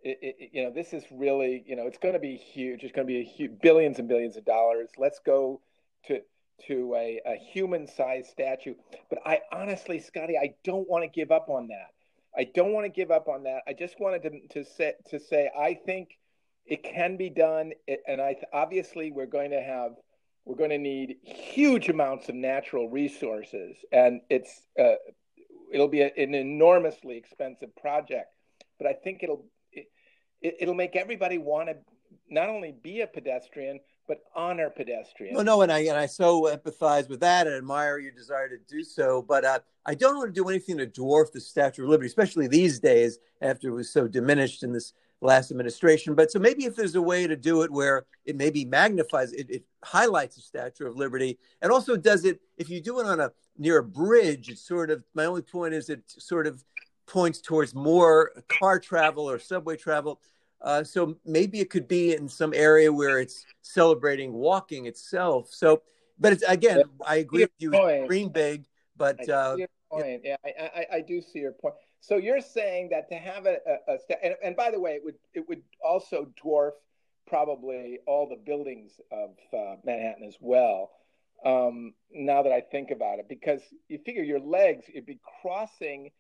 it, 0.03 0.51
you 0.53 0.65
know, 0.65 0.71
this 0.71 0.93
is 0.93 1.05
really, 1.11 1.63
you 1.67 1.77
know, 1.77 1.87
it's 1.87 1.99
going 1.99 2.15
to 2.15 2.21
be 2.21 2.37
huge. 2.37 2.83
It's 2.83 2.93
going 2.93 3.07
to 3.07 3.13
be 3.13 3.21
a 3.21 3.25
huge, 3.25 3.53
billions 3.61 3.99
and 3.99 4.09
billions 4.09 4.37
of 4.37 4.45
dollars. 4.45 4.91
Let's 4.99 5.21
go 5.25 5.61
to 6.07 6.21
to 6.67 6.95
a, 6.95 7.21
a 7.25 7.37
human-sized 7.37 8.29
statue. 8.29 8.75
But 9.09 9.21
I 9.25 9.41
honestly, 9.51 9.99
Scotty, 9.99 10.37
I 10.37 10.55
don't 10.63 10.89
want 10.89 11.05
to 11.05 11.09
give 11.09 11.31
up 11.31 11.49
on 11.49 11.69
that. 11.69 11.89
I 12.37 12.45
don't 12.55 12.73
want 12.73 12.85
to 12.85 12.91
give 12.91 13.11
up 13.11 13.29
on 13.29 13.45
that. 13.45 13.63
I 13.67 13.73
just 13.73 13.99
wanted 13.99 14.23
to, 14.23 14.63
to 14.63 14.71
say 14.71 14.95
to 15.11 15.19
say 15.19 15.51
I 15.59 15.75
think 15.75 16.19
it 16.71 16.85
can 16.85 17.17
be 17.17 17.29
done, 17.29 17.73
and 18.07 18.21
I 18.21 18.37
obviously 18.53 19.11
we're 19.11 19.27
going 19.27 19.51
to 19.51 19.61
have 19.61 19.97
we're 20.45 20.57
going 20.57 20.71
to 20.71 20.79
need 20.79 21.17
huge 21.23 21.89
amounts 21.89 22.29
of 22.29 22.37
natural 22.37 22.89
resources, 22.89 23.77
and 23.93 24.21
it's 24.31 24.63
uh, 24.79 24.95
it'll 25.73 25.89
be 25.89 26.01
a, 26.01 26.13
an 26.17 26.35
enormously 26.35 27.17
expensive 27.17 27.75
project. 27.77 28.29
But 28.79 28.87
I 28.87 28.93
think 28.93 29.25
it'll 29.25 29.45
it, 29.73 29.89
it'll 30.61 30.75
make 30.75 30.95
everybody 30.95 31.39
want 31.39 31.69
to 31.69 31.77
not 32.31 32.49
only 32.49 32.73
be 32.73 33.01
a 33.01 33.07
pedestrian 33.07 33.81
but 34.07 34.23
honor 34.35 34.71
pedestrians. 34.71 35.37
No, 35.37 35.43
no, 35.43 35.63
and 35.63 35.73
I 35.73 35.81
and 35.81 35.97
I 35.97 36.07
so 36.07 36.43
empathize 36.43 37.09
with 37.09 37.21
that 37.21 37.49
and 37.49 37.57
admire 37.57 37.99
your 37.99 38.13
desire 38.13 38.49
to 38.49 38.59
do 38.69 38.85
so. 38.85 39.23
But 39.23 39.45
uh, 39.45 39.59
I 39.85 39.95
don't 39.95 40.17
want 40.17 40.33
to 40.35 40.41
do 40.41 40.49
anything 40.49 40.79
to 40.79 40.87
dwarf 40.87 41.33
the 41.33 41.41
Statue 41.41 41.83
of 41.83 41.89
Liberty, 41.89 42.07
especially 42.07 42.47
these 42.47 42.79
days 42.79 43.19
after 43.41 43.69
it 43.69 43.73
was 43.73 43.93
so 43.93 44.07
diminished 44.07 44.63
in 44.63 44.73
this 44.73 44.93
last 45.21 45.51
administration. 45.51 46.15
But 46.15 46.31
so 46.31 46.39
maybe 46.39 46.65
if 46.65 46.77
there's 46.77 46.95
a 46.95 47.03
way 47.03 47.27
to 47.27 47.37
do 47.37 47.63
it 47.63 47.71
where 47.71 48.07
it 48.25 48.37
maybe 48.37 48.65
magnifies, 48.65 49.33
it, 49.33 49.51
it 49.51 49.65
highlights 49.85 50.37
the 50.37 50.43
Statue 50.43 50.87
of 50.87 50.97
Liberty, 50.97 51.39
and 51.63 51.71
also 51.73 51.97
does 51.97 52.25
it 52.25 52.41
if 52.57 52.71
you 52.71 52.81
do 52.81 53.01
it 53.01 53.07
on 53.07 53.21
a 53.21 53.31
near 53.59 53.79
a 53.79 53.85
bridge. 53.85 54.49
It's 54.49 54.63
sort 54.63 54.91
of 54.91 55.05
my 55.15 55.27
only 55.27 55.43
point 55.43 55.75
is 55.75 55.91
it 55.91 56.03
sort 56.07 56.47
of 56.47 56.65
points 57.07 57.41
towards 57.41 57.75
more 57.75 58.33
car 58.49 58.79
travel 58.79 59.29
or 59.29 59.39
subway 59.39 59.77
travel. 59.77 60.21
Uh, 60.63 60.85
so 60.85 61.17
maybe 61.25 61.59
it 61.61 61.71
could 61.71 61.89
be 61.89 62.15
in 62.15 62.29
some 62.29 62.53
area 62.55 62.93
where 62.93 63.19
it's 63.19 63.47
celebrating 63.63 64.33
walking 64.33 64.87
itself. 64.87 65.49
So, 65.51 65.83
but 66.19 66.35
it's 66.35 66.43
again, 66.47 66.83
I 67.07 67.17
agree 67.17 67.43
with 67.43 67.51
you. 67.59 67.71
Dream 68.07 68.29
big, 68.29 68.67
but 68.97 69.27
uh, 69.29 69.57
point. 69.91 70.21
Yeah, 70.25 70.37
I, 70.45 70.51
I, 70.51 70.87
I, 70.97 71.01
do 71.01 71.21
see 71.21 71.41
your 71.41 71.53
point. 71.53 71.75
So 72.01 72.17
you're 72.17 72.41
saying 72.41 72.91
that 72.91 73.09
to 73.11 73.17
have 73.17 73.47
a, 73.47 73.59
a, 73.67 73.95
a 73.95 74.25
and, 74.25 74.35
and, 74.43 74.57
by 74.57 74.71
the 74.71 74.81
way, 74.81 74.93
it 74.93 75.05
would 75.05 75.17
it 75.35 75.49
would 75.49 75.63
also 75.85 76.29
dwarf 76.43 76.73
probably 77.27 77.99
all 78.07 78.29
the 78.29 78.37
buildings 78.37 78.93
of 79.13 79.31
uh, 79.53 79.77
Manhattan 79.85 80.25
as 80.27 80.37
well. 80.41 80.91
Um, 81.45 81.95
now 82.13 82.43
that 82.43 82.53
I 82.53 82.61
think 82.61 82.91
about 82.91 83.19
it, 83.19 83.27
because 83.29 83.63
you 83.89 83.99
figure 84.05 84.23
your 84.23 84.41
legs, 84.41 84.87
you'd 84.93 85.07
be 85.07 85.21
crossing 85.41 86.11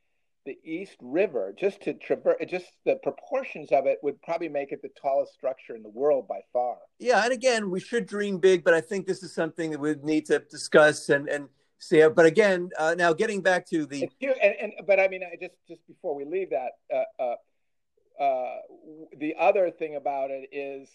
the 0.47 0.57
East 0.65 0.97
River 1.03 1.55
just 1.59 1.83
to 1.83 1.93
traverse, 1.95 2.37
just 2.49 2.67
the 2.87 2.97
proportions 3.03 3.71
of 3.73 3.87
it 3.87 3.99
would 4.03 4.21
probably 4.23 4.49
make 4.49 4.73
it 4.73 4.81
the 4.81 4.89
tallest 5.01 5.35
structure 5.35 5.77
in 5.77 5.83
the 5.83 5.91
world 5.91 6.27
by 6.27 6.41
far. 6.53 6.79
Yeah, 6.99 7.23
and 7.23 7.33
again, 7.33 7.71
we 7.71 7.81
should 7.81 8.07
dream 8.07 8.39
big, 8.39 8.65
but 8.65 8.73
I 8.73 8.81
think 8.81 9.07
this 9.07 9.23
is 9.23 9.35
something 9.35 9.71
that 9.71 9.81
we 9.81 9.95
need 10.03 10.27
to 10.27 10.39
discuss 10.39 11.09
and 11.11 11.29
and 11.29 11.49
see. 11.81 12.07
But 12.09 12.27
again, 12.27 12.71
uh, 12.79 12.95
now 12.97 13.13
getting 13.13 13.41
back 13.43 13.67
to 13.71 13.87
the 13.87 14.09
and, 14.21 14.55
and 14.61 14.73
but 14.87 15.01
I 15.01 15.09
mean, 15.09 15.23
I 15.23 15.37
just 15.41 15.55
just 15.69 15.87
before 15.87 16.15
we 16.15 16.25
leave 16.25 16.51
that, 16.51 16.73
uh, 16.95 17.23
uh, 17.23 18.23
uh 18.23 18.57
the 19.19 19.35
other 19.39 19.71
thing 19.71 19.97
about 19.97 20.31
it 20.31 20.49
is 20.53 20.89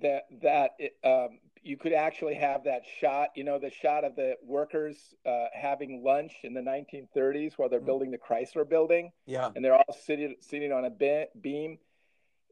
that 0.00 0.24
that 0.42 0.70
it, 0.78 0.96
um, 1.04 1.38
you 1.62 1.76
could 1.76 1.92
actually 1.92 2.34
have 2.34 2.64
that 2.64 2.82
shot, 3.00 3.28
you 3.36 3.44
know, 3.44 3.58
the 3.58 3.70
shot 3.70 4.04
of 4.04 4.16
the 4.16 4.34
workers 4.44 4.96
uh, 5.24 5.46
having 5.52 6.02
lunch 6.02 6.32
in 6.42 6.54
the 6.54 6.60
1930s 6.60 7.52
while 7.56 7.68
they're 7.68 7.80
mm. 7.80 7.86
building 7.86 8.10
the 8.10 8.18
Chrysler 8.18 8.68
building. 8.68 9.12
Yeah. 9.26 9.50
And 9.54 9.64
they're 9.64 9.74
all 9.74 9.96
sitting 10.04 10.34
sitting 10.40 10.72
on 10.72 10.84
a 10.84 11.26
beam. 11.40 11.78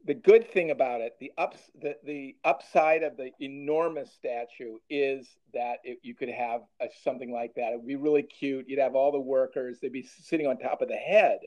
The 0.05 0.13
good 0.15 0.51
thing 0.51 0.71
about 0.71 1.01
it, 1.01 1.15
the 1.19 1.31
ups, 1.37 1.59
the, 1.79 1.95
the 2.03 2.35
upside 2.43 3.03
of 3.03 3.17
the 3.17 3.31
enormous 3.39 4.11
statue 4.11 4.77
is 4.89 5.27
that 5.53 5.77
it, 5.83 5.99
you 6.01 6.15
could 6.15 6.29
have 6.29 6.61
a, 6.81 6.87
something 7.03 7.31
like 7.31 7.53
that. 7.55 7.73
It 7.73 7.77
would 7.77 7.87
be 7.87 7.95
really 7.95 8.23
cute. 8.23 8.67
You'd 8.67 8.79
have 8.79 8.95
all 8.95 9.11
the 9.11 9.19
workers. 9.19 9.77
They'd 9.79 9.93
be 9.93 10.07
sitting 10.23 10.47
on 10.47 10.57
top 10.57 10.81
of 10.81 10.87
the 10.87 10.95
head 10.95 11.39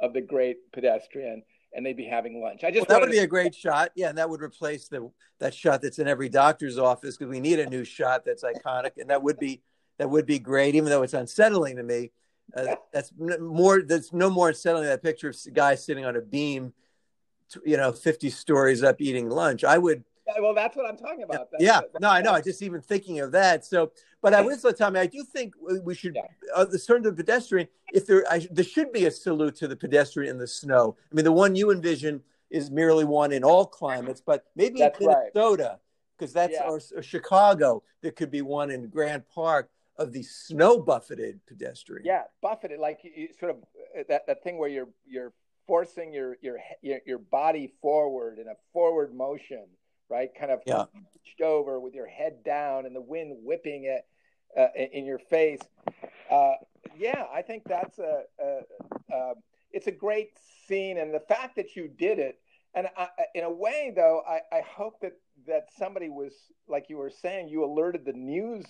of 0.00 0.14
the 0.14 0.22
great 0.22 0.72
pedestrian 0.72 1.42
and 1.72 1.84
they'd 1.84 1.96
be 1.96 2.04
having 2.04 2.40
lunch. 2.40 2.64
I 2.64 2.70
just 2.70 2.88
well, 2.88 2.98
that 2.98 3.06
would 3.06 3.12
be 3.12 3.18
to... 3.18 3.24
a 3.24 3.28
great 3.28 3.54
shot. 3.54 3.90
Yeah, 3.94 4.08
and 4.08 4.18
that 4.18 4.28
would 4.28 4.42
replace 4.42 4.88
the 4.88 5.10
that 5.38 5.54
shot 5.54 5.82
that's 5.82 5.98
in 5.98 6.08
every 6.08 6.28
doctor's 6.28 6.78
office 6.78 7.16
because 7.16 7.30
we 7.30 7.40
need 7.40 7.58
a 7.58 7.68
new 7.68 7.84
shot 7.84 8.24
that's 8.24 8.42
iconic, 8.42 8.92
and 8.98 9.10
that 9.10 9.22
would 9.22 9.38
be 9.38 9.62
that 9.98 10.10
would 10.10 10.26
be 10.26 10.38
great, 10.38 10.74
even 10.74 10.88
though 10.88 11.02
it's 11.02 11.14
unsettling 11.14 11.76
to 11.76 11.82
me. 11.82 12.10
Uh, 12.56 12.74
that's 12.92 13.12
more. 13.16 13.82
That's 13.82 14.12
no 14.12 14.30
more 14.30 14.48
unsettling 14.48 14.84
than 14.84 14.92
that 14.92 15.02
picture 15.02 15.28
of 15.28 15.36
a 15.46 15.50
guy 15.50 15.74
sitting 15.76 16.04
on 16.04 16.16
a 16.16 16.20
beam, 16.20 16.72
you 17.64 17.76
know, 17.76 17.92
fifty 17.92 18.30
stories 18.30 18.82
up 18.82 19.00
eating 19.00 19.28
lunch. 19.28 19.64
I 19.64 19.78
would 19.78 20.04
well, 20.38 20.54
that's 20.54 20.76
what 20.76 20.86
I'm 20.86 20.96
talking 20.96 21.22
about. 21.22 21.50
That's, 21.50 21.62
yeah, 21.62 21.80
no, 22.00 22.08
I 22.08 22.20
know. 22.20 22.32
I 22.32 22.40
just 22.40 22.62
even 22.62 22.80
thinking 22.80 23.20
of 23.20 23.32
that. 23.32 23.64
So, 23.64 23.92
but 24.22 24.34
I 24.34 24.40
was 24.40 24.64
Tommy. 24.78 25.00
I 25.00 25.06
do 25.06 25.24
think 25.24 25.54
we 25.82 25.94
should 25.94 26.14
yeah. 26.14 26.22
uh, 26.54 26.66
turn 26.86 27.02
to 27.02 27.10
the 27.10 27.16
pedestrian. 27.16 27.68
If 27.92 28.06
there, 28.06 28.24
I, 28.30 28.46
there 28.50 28.64
should 28.64 28.92
be 28.92 29.06
a 29.06 29.10
salute 29.10 29.56
to 29.56 29.68
the 29.68 29.76
pedestrian 29.76 30.30
in 30.30 30.38
the 30.38 30.46
snow. 30.46 30.96
I 31.10 31.14
mean, 31.14 31.24
the 31.24 31.32
one 31.32 31.56
you 31.56 31.70
envision 31.70 32.22
is 32.50 32.70
merely 32.70 33.04
one 33.04 33.32
in 33.32 33.44
all 33.44 33.66
climates, 33.66 34.20
but 34.20 34.44
maybe 34.56 34.80
that's 34.80 35.00
in 35.00 35.06
Minnesota, 35.06 35.78
because 36.16 36.34
right. 36.34 36.50
that's 36.50 36.60
yeah. 36.60 36.68
or, 36.68 36.80
or 36.98 37.02
Chicago. 37.02 37.82
There 38.02 38.12
could 38.12 38.30
be 38.30 38.42
one 38.42 38.70
in 38.70 38.88
Grant 38.88 39.24
Park 39.28 39.70
of 39.96 40.12
the 40.12 40.22
snow 40.22 40.80
buffeted 40.80 41.40
pedestrian. 41.46 42.04
Yeah, 42.04 42.22
buffeted, 42.40 42.78
like 42.78 43.00
you, 43.02 43.28
sort 43.38 43.50
of 43.52 43.56
uh, 43.98 44.02
that, 44.08 44.26
that 44.26 44.42
thing 44.42 44.58
where 44.58 44.68
you're 44.68 44.88
you're 45.06 45.32
forcing 45.66 46.12
your 46.12 46.36
your 46.42 46.58
your, 46.82 46.98
your 47.06 47.18
body 47.18 47.72
forward 47.80 48.38
in 48.38 48.48
a 48.48 48.54
forward 48.72 49.14
motion 49.14 49.66
right? 50.10 50.34
Kind 50.34 50.50
of 50.50 50.60
yeah. 50.66 50.84
over 51.42 51.80
with 51.80 51.94
your 51.94 52.06
head 52.06 52.42
down 52.44 52.84
and 52.84 52.94
the 52.94 53.00
wind 53.00 53.34
whipping 53.42 53.84
it 53.84 54.04
uh, 54.58 54.66
in 54.76 55.06
your 55.06 55.18
face. 55.18 55.60
Uh, 56.30 56.54
yeah, 56.98 57.24
I 57.32 57.40
think 57.40 57.62
that's 57.64 57.98
a, 57.98 58.24
a, 58.38 59.14
a, 59.14 59.32
it's 59.70 59.86
a 59.86 59.92
great 59.92 60.32
scene, 60.66 60.98
and 60.98 61.14
the 61.14 61.20
fact 61.20 61.56
that 61.56 61.76
you 61.76 61.88
did 61.88 62.18
it, 62.18 62.40
and 62.74 62.88
I, 62.96 63.08
in 63.34 63.44
a 63.44 63.50
way, 63.50 63.92
though, 63.94 64.22
I, 64.28 64.40
I 64.54 64.60
hope 64.60 65.00
that 65.00 65.14
that 65.46 65.68
somebody 65.78 66.10
was 66.10 66.32
like 66.68 66.86
you 66.88 66.98
were 66.98 67.10
saying, 67.10 67.48
you 67.48 67.64
alerted 67.64 68.04
the 68.04 68.12
news 68.12 68.66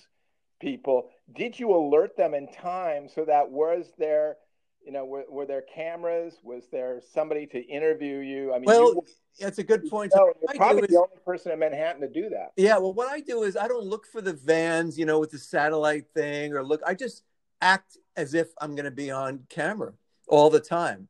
people. 0.59 1.09
Did 1.35 1.59
you 1.59 1.75
alert 1.75 2.15
them 2.15 2.33
in 2.33 2.47
time 2.51 3.09
so 3.09 3.25
that 3.25 3.49
was 3.49 3.91
there? 3.97 4.37
You 4.85 4.91
know, 4.91 5.05
were, 5.05 5.25
were 5.29 5.45
there 5.45 5.61
cameras? 5.61 6.35
Was 6.43 6.63
there 6.71 7.01
somebody 7.13 7.45
to 7.47 7.59
interview 7.59 8.17
you? 8.17 8.53
I 8.53 8.59
mean, 8.59 8.65
well, 8.65 8.93
you, 8.93 9.05
that's 9.39 9.59
a 9.59 9.63
good 9.63 9.89
point. 9.89 10.11
You 10.15 10.21
know, 10.21 10.33
you're 10.41 10.55
probably 10.55 10.83
is, 10.83 10.89
the 10.89 10.97
only 10.97 11.17
person 11.25 11.51
in 11.51 11.59
Manhattan 11.59 12.01
to 12.01 12.09
do 12.09 12.29
that. 12.29 12.51
Yeah. 12.57 12.77
Well, 12.77 12.93
what 12.93 13.09
I 13.09 13.19
do 13.21 13.43
is 13.43 13.55
I 13.55 13.67
don't 13.67 13.85
look 13.85 14.05
for 14.05 14.21
the 14.21 14.33
vans, 14.33 14.97
you 14.97 15.05
know, 15.05 15.19
with 15.19 15.31
the 15.31 15.37
satellite 15.37 16.05
thing 16.13 16.53
or 16.53 16.63
look, 16.63 16.81
I 16.85 16.93
just 16.93 17.23
act 17.61 17.97
as 18.15 18.33
if 18.33 18.49
I'm 18.59 18.75
going 18.75 18.85
to 18.85 18.91
be 18.91 19.11
on 19.11 19.41
camera 19.49 19.93
all 20.27 20.49
the 20.49 20.59
time. 20.59 21.07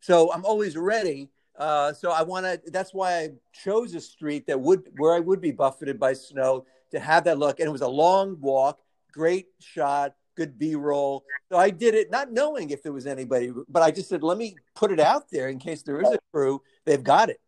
So 0.00 0.32
I'm 0.32 0.44
always 0.44 0.76
ready. 0.76 1.30
Uh, 1.58 1.92
so 1.92 2.10
I 2.10 2.22
want 2.22 2.46
to, 2.46 2.60
that's 2.70 2.94
why 2.94 3.18
I 3.18 3.30
chose 3.52 3.94
a 3.94 4.00
street 4.00 4.46
that 4.46 4.60
would, 4.60 4.90
where 4.98 5.14
I 5.14 5.20
would 5.20 5.40
be 5.40 5.52
buffeted 5.52 5.98
by 5.98 6.12
snow 6.12 6.66
to 6.92 7.00
have 7.00 7.24
that 7.24 7.38
look. 7.38 7.58
And 7.58 7.66
it 7.66 7.72
was 7.72 7.80
a 7.80 7.88
long 7.88 8.38
walk, 8.40 8.78
great 9.12 9.48
shot 9.58 10.14
good 10.36 10.58
b-roll. 10.58 11.24
So 11.50 11.58
i 11.58 11.70
did 11.70 11.94
it 11.94 12.10
not 12.10 12.32
knowing 12.32 12.70
if 12.70 12.82
there 12.82 12.92
was 12.92 13.06
anybody 13.06 13.52
but 13.68 13.82
i 13.82 13.90
just 13.90 14.08
said 14.08 14.22
let 14.22 14.38
me 14.38 14.56
put 14.74 14.92
it 14.92 15.00
out 15.00 15.30
there 15.30 15.48
in 15.48 15.58
case 15.58 15.82
there 15.82 16.00
is 16.00 16.08
a 16.08 16.18
crew. 16.32 16.62
They've 16.84 17.02
got 17.02 17.30
it. 17.30 17.40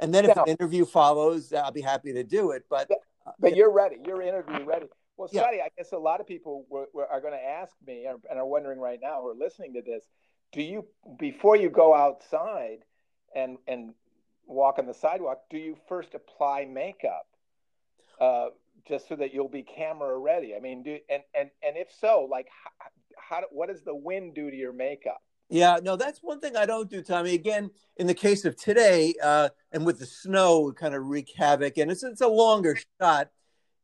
And 0.00 0.14
then 0.14 0.24
if 0.24 0.36
an 0.36 0.46
interview 0.46 0.84
follows 0.84 1.52
i'll 1.52 1.72
be 1.72 1.82
happy 1.82 2.12
to 2.12 2.24
do 2.24 2.52
it 2.52 2.64
but 2.70 2.90
uh, 2.90 3.32
but 3.38 3.56
you're 3.56 3.72
ready. 3.72 3.96
You're 4.06 4.22
interview 4.22 4.64
ready. 4.64 4.86
Well 5.16 5.28
Scotty, 5.28 5.58
yeah. 5.58 5.64
i 5.64 5.68
guess 5.76 5.92
a 5.92 5.98
lot 5.98 6.20
of 6.20 6.26
people 6.26 6.64
were, 6.70 6.86
were, 6.94 7.06
are 7.06 7.20
going 7.20 7.34
to 7.34 7.44
ask 7.44 7.72
me 7.86 8.06
and 8.06 8.38
are 8.38 8.46
wondering 8.46 8.78
right 8.78 8.98
now 9.02 9.20
who 9.20 9.28
are 9.28 9.34
listening 9.34 9.74
to 9.74 9.82
this 9.82 10.04
do 10.52 10.62
you 10.62 10.86
before 11.18 11.56
you 11.56 11.68
go 11.68 11.94
outside 11.94 12.78
and 13.34 13.58
and 13.66 13.92
walk 14.46 14.78
on 14.78 14.86
the 14.86 14.94
sidewalk 14.94 15.40
do 15.50 15.58
you 15.58 15.76
first 15.88 16.14
apply 16.14 16.64
makeup? 16.64 17.26
Uh, 18.20 18.48
just 18.88 19.08
so 19.08 19.16
that 19.16 19.32
you'll 19.32 19.48
be 19.48 19.62
camera 19.62 20.18
ready? 20.18 20.54
I 20.56 20.60
mean, 20.60 20.82
do 20.82 20.98
and 21.08 21.22
and 21.34 21.50
and 21.62 21.76
if 21.76 21.88
so, 22.00 22.26
like 22.30 22.46
how, 22.64 23.40
how 23.40 23.42
what 23.50 23.68
does 23.68 23.82
the 23.82 23.94
wind 23.94 24.34
do 24.34 24.50
to 24.50 24.56
your 24.56 24.72
makeup? 24.72 25.20
Yeah, 25.50 25.78
no, 25.82 25.96
that's 25.96 26.18
one 26.22 26.40
thing 26.40 26.56
I 26.56 26.66
don't 26.66 26.90
do, 26.90 27.02
Tommy. 27.02 27.34
Again, 27.34 27.70
in 27.96 28.06
the 28.06 28.14
case 28.14 28.44
of 28.44 28.56
today, 28.56 29.14
uh, 29.22 29.48
and 29.72 29.86
with 29.86 29.98
the 29.98 30.06
snow, 30.06 30.72
kind 30.72 30.94
of 30.94 31.06
wreak 31.06 31.30
havoc, 31.36 31.78
and 31.78 31.90
it's 31.90 32.02
it's 32.02 32.20
a 32.20 32.28
longer 32.28 32.76
shot. 33.00 33.30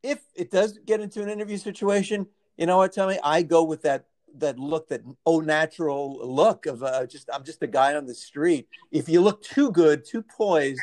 If 0.02 0.20
it 0.34 0.50
does 0.50 0.78
get 0.84 1.00
into 1.00 1.23
an 1.23 1.30
interview 1.30 1.56
situation, 1.56 2.26
you 2.58 2.66
know 2.66 2.76
what, 2.76 2.94
Tommy? 2.94 3.18
I 3.23 3.42
go 3.42 3.64
with 3.64 3.82
that 3.82 4.04
that 4.37 4.58
look, 4.58 4.88
that 4.88 5.02
oh 5.25 5.40
natural 5.40 6.18
look 6.26 6.66
of 6.66 6.82
uh, 6.82 7.06
just 7.06 7.30
I'm 7.32 7.44
just 7.44 7.62
a 7.62 7.66
guy 7.66 7.94
on 7.94 8.06
the 8.06 8.14
street. 8.14 8.68
If 8.90 9.08
you 9.08 9.23
look 9.23 9.42
too 9.42 9.70
good, 9.70 10.04
too 10.04 10.23
poised, 10.23 10.80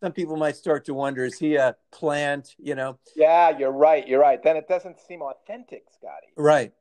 some 0.00 0.12
people 0.12 0.36
might 0.36 0.56
start 0.56 0.84
to 0.84 0.94
wonder 0.94 1.24
is 1.24 1.38
he 1.38 1.56
a 1.56 1.76
plant 1.90 2.54
you 2.58 2.74
know 2.74 2.98
yeah 3.16 3.56
you're 3.56 3.72
right 3.72 4.06
you're 4.08 4.20
right 4.20 4.42
then 4.42 4.56
it 4.56 4.68
doesn't 4.68 4.98
seem 5.00 5.22
authentic 5.22 5.84
scotty 5.94 6.28
right 6.36 6.72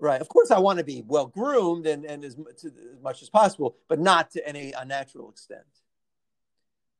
right 0.00 0.20
of 0.20 0.28
course 0.28 0.50
i 0.50 0.58
want 0.58 0.78
to 0.78 0.84
be 0.84 1.02
well 1.06 1.26
groomed 1.26 1.86
and, 1.86 2.04
and 2.04 2.24
as, 2.24 2.36
as 2.64 2.72
much 3.02 3.22
as 3.22 3.28
possible 3.28 3.76
but 3.88 4.00
not 4.00 4.30
to 4.30 4.46
any 4.46 4.72
unnatural 4.72 5.30
extent 5.30 5.64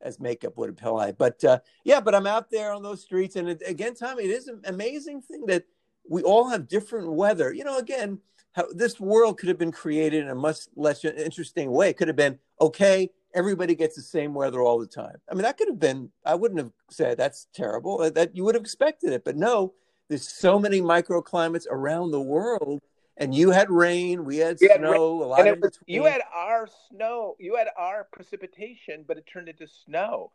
as 0.05 0.21
makeup 0.21 0.57
would 0.57 0.71
apply. 0.71 1.13
But 1.13 1.43
uh, 1.43 1.59
yeah, 1.83 2.01
but 2.01 2.15
I'm 2.15 2.27
out 2.27 2.51
there 2.51 2.73
on 2.73 2.83
those 2.83 3.03
streets, 3.03 3.35
and 3.37 3.49
it, 3.49 3.63
again, 3.67 3.95
Tommy, 3.95 4.25
it 4.25 4.31
is 4.31 4.47
an 4.47 4.61
amazing 4.67 5.23
thing 5.23 5.47
that 5.47 5.65
we 6.09 6.23
all 6.23 6.49
have 6.51 6.69
different 6.69 7.11
weather. 7.11 7.53
You 7.53 7.65
know, 7.65 7.79
again, 7.79 8.21
how 8.53 8.67
this 8.73 9.01
world 9.01 9.39
could 9.39 9.49
have 9.49 9.59
been 9.59 9.73
created 9.73 10.23
in 10.23 10.29
a 10.29 10.35
much 10.35 10.59
less 10.77 11.05
interesting 11.05 11.73
way. 11.73 11.89
It 11.91 11.97
could 11.97 12.09
have 12.09 12.17
been 12.17 12.39
okay. 12.61 13.11
Everybody 13.35 13.75
gets 13.75 13.97
the 13.97 14.03
same 14.03 14.35
weather 14.35 14.63
all 14.63 14.79
the 14.79 14.87
time. 14.87 15.17
I 15.31 15.35
mean, 15.35 15.43
that 15.43 15.59
could 15.59 15.69
have 15.69 15.81
been. 15.81 16.11
I 16.25 16.35
wouldn't 16.35 16.61
have 16.61 16.73
said 16.91 17.19
that's 17.19 17.49
terrible. 17.55 18.01
Uh, 18.01 18.11
that 18.11 18.37
you 18.37 18.45
would 18.45 18.55
have 18.55 18.65
expected 18.65 19.13
it, 19.13 19.25
but 19.25 19.37
no. 19.37 19.75
There's 20.09 20.29
so 20.29 20.59
many 20.59 20.83
microclimates 20.83 21.67
around 21.71 22.11
the 22.11 22.21
world 22.21 22.83
and 23.17 23.35
you 23.35 23.51
had 23.51 23.71
rain, 23.71 24.25
we 24.25 24.39
had, 24.39 24.59
had 24.61 24.81
snow, 24.81 24.91
rain, 24.91 25.23
a 25.23 25.27
lot 25.27 25.47
of 25.47 25.59
was, 25.61 25.79
you 25.87 26.05
had 26.05 26.23
our 26.35 26.69
snow, 26.91 27.37
you 27.39 27.57
had 27.57 27.69
our 27.79 28.09
precipitation, 28.13 29.05
but 29.07 29.17
it 29.17 29.25
turned 29.33 29.49
into 29.49 29.67
snow. 29.69 30.33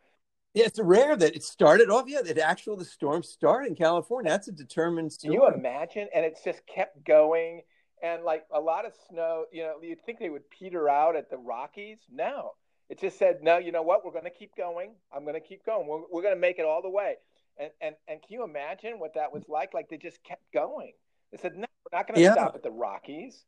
Yeah, 0.53 0.65
it's 0.65 0.79
rare 0.79 1.15
that 1.15 1.35
it 1.35 1.43
started 1.43 1.89
off. 1.89 2.05
Yeah, 2.07 2.21
that 2.21 2.37
actual 2.37 2.75
the 2.75 2.85
storm 2.85 3.21
started 3.21 3.69
in 3.69 3.75
California. 3.75 4.31
That's 4.31 4.47
a 4.47 4.51
determined 4.51 5.11
storm. 5.13 5.33
Can 5.33 5.41
you 5.41 5.47
imagine? 5.47 6.07
And 6.15 6.25
it's 6.25 6.43
just 6.43 6.61
kept 6.65 7.05
going, 7.05 7.61
and 8.01 8.23
like 8.23 8.45
a 8.51 8.59
lot 8.59 8.85
of 8.85 8.93
snow. 9.09 9.45
You 9.51 9.63
know, 9.63 9.75
you'd 9.81 10.03
think 10.05 10.17
they 10.17 10.29
would 10.29 10.49
peter 10.49 10.89
out 10.89 11.15
at 11.15 11.29
the 11.29 11.37
Rockies. 11.37 11.99
No, 12.11 12.53
it 12.89 12.99
just 12.99 13.17
said, 13.17 13.41
no. 13.41 13.57
You 13.57 13.71
know 13.71 13.83
what? 13.83 14.03
We're 14.03 14.11
going 14.11 14.25
to 14.25 14.29
keep 14.29 14.55
going. 14.55 14.91
I'm 15.15 15.23
going 15.23 15.35
to 15.35 15.39
keep 15.39 15.65
going. 15.65 15.87
We're, 15.87 16.01
we're 16.11 16.21
going 16.21 16.33
to 16.33 16.39
make 16.39 16.59
it 16.59 16.65
all 16.65 16.81
the 16.81 16.89
way. 16.89 17.15
And 17.57 17.71
and 17.81 17.95
and 18.07 18.21
can 18.21 18.31
you 18.31 18.43
imagine 18.43 18.99
what 18.99 19.15
that 19.15 19.33
was 19.33 19.43
like? 19.49 19.73
Like 19.73 19.89
they 19.89 19.97
just 19.97 20.23
kept 20.23 20.43
going. 20.53 20.93
They 21.31 21.37
said, 21.37 21.55
no, 21.55 21.65
we're 21.83 21.97
not 21.97 22.07
going 22.07 22.15
to 22.15 22.21
yeah. 22.21 22.33
stop 22.33 22.55
at 22.55 22.63
the 22.63 22.71
Rockies. 22.71 23.43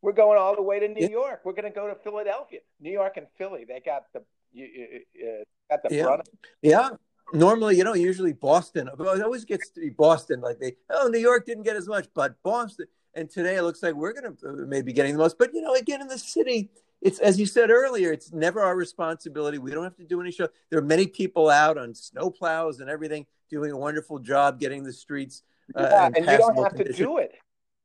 We're 0.00 0.12
going 0.12 0.38
all 0.38 0.54
the 0.54 0.62
way 0.62 0.78
to 0.78 0.88
New 0.88 1.02
yeah. 1.02 1.08
York. 1.08 1.40
We're 1.44 1.52
going 1.52 1.64
to 1.64 1.74
go 1.74 1.88
to 1.88 1.96
Philadelphia, 1.96 2.60
New 2.80 2.92
York, 2.92 3.16
and 3.16 3.26
Philly. 3.36 3.64
They 3.66 3.80
got 3.80 4.04
the 4.12 4.20
uh, 4.20 5.44
got 5.70 5.82
the 5.82 5.94
yeah. 5.94 6.04
front. 6.04 6.28
Yeah. 6.62 6.90
Normally, 7.34 7.76
you 7.76 7.84
know, 7.84 7.94
usually 7.94 8.32
Boston. 8.32 8.88
It 8.88 9.22
always 9.22 9.44
gets 9.44 9.70
to 9.70 9.80
be 9.80 9.90
Boston. 9.90 10.40
Like 10.40 10.60
they, 10.60 10.76
oh, 10.88 11.08
New 11.08 11.18
York 11.18 11.44
didn't 11.44 11.64
get 11.64 11.76
as 11.76 11.86
much, 11.86 12.06
but 12.14 12.40
Boston. 12.42 12.86
And 13.14 13.28
today 13.28 13.56
it 13.56 13.62
looks 13.62 13.82
like 13.82 13.94
we're 13.94 14.12
going 14.12 14.36
to 14.36 14.48
uh, 14.48 14.52
maybe 14.66 14.92
getting 14.92 15.12
the 15.12 15.18
most. 15.18 15.36
But 15.36 15.52
you 15.52 15.60
know, 15.60 15.74
again, 15.74 16.00
in 16.00 16.06
the 16.06 16.18
city, 16.18 16.70
it's 17.00 17.18
as 17.20 17.38
you 17.38 17.46
said 17.46 17.70
earlier, 17.70 18.12
it's 18.12 18.32
never 18.32 18.60
our 18.60 18.76
responsibility. 18.76 19.58
We 19.58 19.70
don't 19.70 19.84
have 19.84 19.96
to 19.96 20.04
do 20.04 20.20
any 20.20 20.32
show. 20.32 20.48
There 20.70 20.78
are 20.78 20.82
many 20.84 21.06
people 21.06 21.48
out 21.48 21.78
on 21.78 21.94
snow 21.94 22.30
plows 22.30 22.80
and 22.80 22.90
everything 22.90 23.26
doing 23.50 23.70
a 23.70 23.76
wonderful 23.76 24.18
job 24.18 24.60
getting 24.60 24.82
the 24.82 24.92
streets 24.92 25.42
uh, 25.74 25.82
yeah, 25.82 26.06
and, 26.06 26.16
you 26.16 26.38
don't 26.38 26.56
have 26.56 26.74
condition. 26.74 26.92
to 26.92 27.02
do 27.02 27.18
it. 27.18 27.32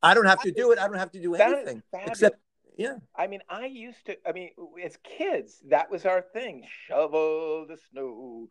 I 0.02 0.14
don't 0.14 0.26
have 0.26 0.42
to 0.42 0.52
do 0.52 0.72
it. 0.72 0.80
I 0.80 0.88
don't 0.88 0.98
have 0.98 1.12
to 1.12 1.22
do 1.22 1.36
anything 1.36 1.84
except 2.06 2.38
yeah. 2.78 2.96
I 3.16 3.28
mean, 3.28 3.42
I 3.50 3.66
used 3.66 4.06
to. 4.08 4.18
I 4.28 4.32
mean, 4.32 4.50
as 4.84 4.98
kids, 5.04 5.62
that 5.70 5.92
was 5.92 6.06
our 6.06 6.22
thing: 6.22 6.66
shovel 6.88 7.68
the 7.68 7.78
snow, 7.92 8.48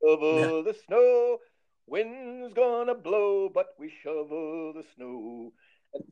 shovel 0.00 0.40
yeah. 0.40 0.72
the 0.72 0.78
snow. 0.86 1.38
Wind's 1.88 2.52
gonna 2.54 2.94
blow, 2.94 3.48
but 3.52 3.68
we 3.78 3.92
shovel 4.02 4.72
the 4.72 4.84
snow. 4.94 5.52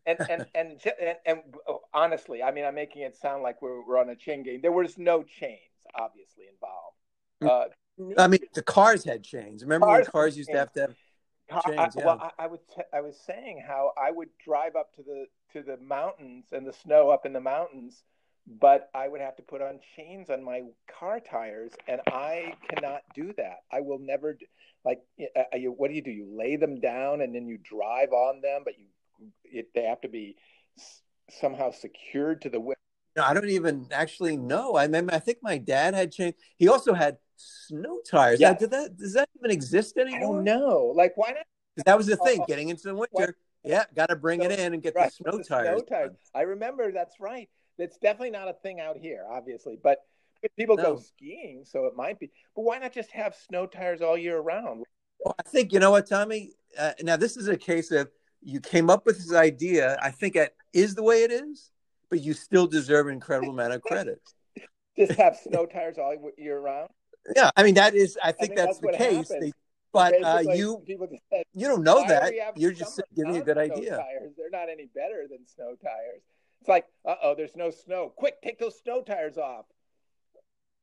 And 0.06 0.18
and 0.28 0.30
and 0.30 0.46
and, 0.54 0.78
and, 1.00 1.16
and 1.26 1.38
oh, 1.68 1.80
honestly, 1.92 2.42
I 2.42 2.50
mean, 2.50 2.64
I'm 2.64 2.74
making 2.74 3.02
it 3.02 3.16
sound 3.16 3.42
like 3.42 3.62
we're, 3.62 3.86
we're 3.86 3.98
on 3.98 4.10
a 4.10 4.16
chain 4.16 4.42
game. 4.42 4.60
There 4.62 4.72
was 4.72 4.98
no 4.98 5.22
chains, 5.22 5.58
obviously, 5.94 6.44
involved. 6.52 6.96
Mm. 7.42 8.16
Uh, 8.16 8.20
I 8.20 8.26
mean, 8.26 8.40
the 8.54 8.62
cars 8.62 9.04
had 9.04 9.22
chains. 9.22 9.62
Remember 9.62 9.86
cars 9.86 10.06
when 10.06 10.12
cars 10.12 10.36
used 10.36 10.50
to 10.50 10.58
have 10.58 10.72
to 10.72 10.80
have 10.80 10.94
Change, 11.66 11.78
I, 11.78 11.88
yeah. 11.96 12.04
Well, 12.06 12.32
I, 12.38 12.44
I 12.44 12.46
would. 12.46 12.60
T- 12.74 12.82
I 12.92 13.00
was 13.02 13.18
saying 13.26 13.62
how 13.66 13.92
I 14.02 14.10
would 14.10 14.30
drive 14.42 14.76
up 14.76 14.94
to 14.94 15.02
the 15.02 15.26
to 15.52 15.62
the 15.62 15.76
mountains 15.76 16.46
and 16.52 16.66
the 16.66 16.72
snow 16.72 17.10
up 17.10 17.26
in 17.26 17.34
the 17.34 17.40
mountains, 17.40 18.02
but 18.46 18.88
I 18.94 19.08
would 19.08 19.20
have 19.20 19.36
to 19.36 19.42
put 19.42 19.60
on 19.60 19.78
chains 19.94 20.30
on 20.30 20.42
my 20.42 20.62
car 20.98 21.20
tires, 21.20 21.72
and 21.86 22.00
I 22.06 22.54
cannot 22.68 23.02
do 23.14 23.34
that. 23.36 23.58
I 23.70 23.80
will 23.82 23.98
never. 23.98 24.32
Do, 24.32 24.46
like, 24.86 25.02
uh, 25.36 25.56
you, 25.56 25.70
what 25.70 25.88
do 25.88 25.94
you 25.94 26.02
do? 26.02 26.10
You 26.10 26.26
lay 26.34 26.56
them 26.56 26.80
down 26.80 27.20
and 27.20 27.34
then 27.34 27.46
you 27.46 27.58
drive 27.58 28.12
on 28.12 28.40
them, 28.42 28.62
but 28.64 28.78
you 28.78 28.86
it, 29.44 29.68
they 29.74 29.82
have 29.82 30.00
to 30.02 30.08
be 30.08 30.36
somehow 31.30 31.70
secured 31.70 32.42
to 32.42 32.50
the. 32.50 32.58
No, 33.16 33.22
I 33.22 33.32
don't 33.34 33.48
even 33.48 33.86
actually 33.92 34.36
know. 34.36 34.76
I 34.76 34.88
mean, 34.88 35.08
I 35.10 35.18
think 35.18 35.38
my 35.42 35.58
dad 35.58 35.94
had 35.94 36.12
changed. 36.12 36.38
He 36.56 36.68
also 36.68 36.94
had 36.94 37.18
snow 37.36 38.00
tires. 38.08 38.40
Yeah. 38.40 38.52
Now, 38.52 38.58
did 38.58 38.70
that 38.70 38.96
does 38.96 39.14
that 39.14 39.28
even 39.38 39.50
exist 39.50 39.96
anymore? 39.96 40.18
I 40.18 40.22
don't 40.22 40.44
know. 40.44 40.92
Like 40.94 41.12
why 41.16 41.30
not? 41.30 41.84
That 41.86 41.96
was 41.96 42.06
the 42.06 42.16
thing. 42.16 42.40
Uh, 42.40 42.44
getting 42.46 42.68
into 42.68 42.84
the 42.84 42.94
winter, 42.94 43.10
what? 43.10 43.34
yeah, 43.64 43.84
got 43.94 44.08
to 44.08 44.16
bring 44.16 44.40
so, 44.40 44.46
it 44.48 44.58
in 44.58 44.74
and 44.74 44.82
get 44.82 44.94
right, 44.94 45.06
the 45.06 45.30
snow 45.30 45.38
the 45.38 45.44
tires. 45.44 45.78
Snow 45.78 45.96
tires. 45.96 46.12
I 46.34 46.42
remember. 46.42 46.92
That's 46.92 47.20
right. 47.20 47.48
That's 47.78 47.98
definitely 47.98 48.30
not 48.30 48.48
a 48.48 48.52
thing 48.52 48.80
out 48.80 48.96
here, 48.96 49.24
obviously, 49.28 49.78
but 49.82 49.98
people 50.56 50.76
no. 50.76 50.82
go 50.82 50.98
skiing, 50.98 51.64
so 51.64 51.86
it 51.86 51.96
might 51.96 52.18
be. 52.20 52.30
But 52.54 52.62
why 52.62 52.78
not 52.78 52.92
just 52.92 53.10
have 53.12 53.34
snow 53.34 53.66
tires 53.66 54.00
all 54.00 54.16
year 54.16 54.38
round? 54.38 54.84
Well, 55.24 55.34
I 55.38 55.42
think 55.42 55.72
you 55.72 55.80
know 55.80 55.90
what, 55.90 56.08
Tommy. 56.08 56.52
Uh, 56.78 56.92
now 57.02 57.16
this 57.16 57.36
is 57.36 57.48
a 57.48 57.56
case 57.56 57.90
of 57.90 58.08
you 58.44 58.60
came 58.60 58.90
up 58.90 59.06
with 59.06 59.16
this 59.16 59.32
idea. 59.32 59.98
I 60.02 60.10
think 60.10 60.36
it 60.36 60.54
is 60.72 60.94
the 60.94 61.02
way 61.02 61.22
it 61.22 61.32
is, 61.32 61.70
but 62.10 62.20
you 62.20 62.34
still 62.34 62.66
deserve 62.66 63.06
an 63.06 63.14
incredible 63.14 63.50
amount 63.50 63.72
of 63.72 63.82
credit. 63.82 64.20
just 64.98 65.12
have 65.12 65.36
snow 65.36 65.66
tires 65.66 65.98
all 65.98 66.14
year 66.38 66.60
round. 66.60 66.90
Yeah, 67.34 67.50
I 67.56 67.62
mean 67.62 67.74
that 67.74 67.94
is. 67.94 68.18
I 68.22 68.32
think, 68.32 68.52
I 68.52 68.66
that's, 68.66 68.78
that's, 68.78 68.98
the 68.98 69.04
case. 69.04 69.28
They, 69.28 69.52
but 69.92 70.22
uh, 70.22 70.42
you 70.52 70.82
said, 71.32 71.44
you 71.54 71.66
don't 71.66 71.82
know 71.82 72.04
that. 72.06 72.32
You're 72.56 72.72
just 72.72 73.00
giving 73.16 73.36
a 73.36 73.40
good 73.40 73.58
idea. 73.58 73.96
Tires? 73.96 74.32
They're 74.36 74.50
not 74.50 74.68
any 74.68 74.88
better 74.94 75.26
than 75.30 75.46
snow 75.46 75.74
tires. 75.82 76.22
It's 76.60 76.68
like, 76.68 76.86
uh 77.06 77.14
oh, 77.22 77.34
there's 77.34 77.56
no 77.56 77.70
snow. 77.70 78.12
Quick, 78.16 78.42
take 78.42 78.58
those 78.58 78.78
snow 78.78 79.02
tires 79.02 79.38
off. 79.38 79.66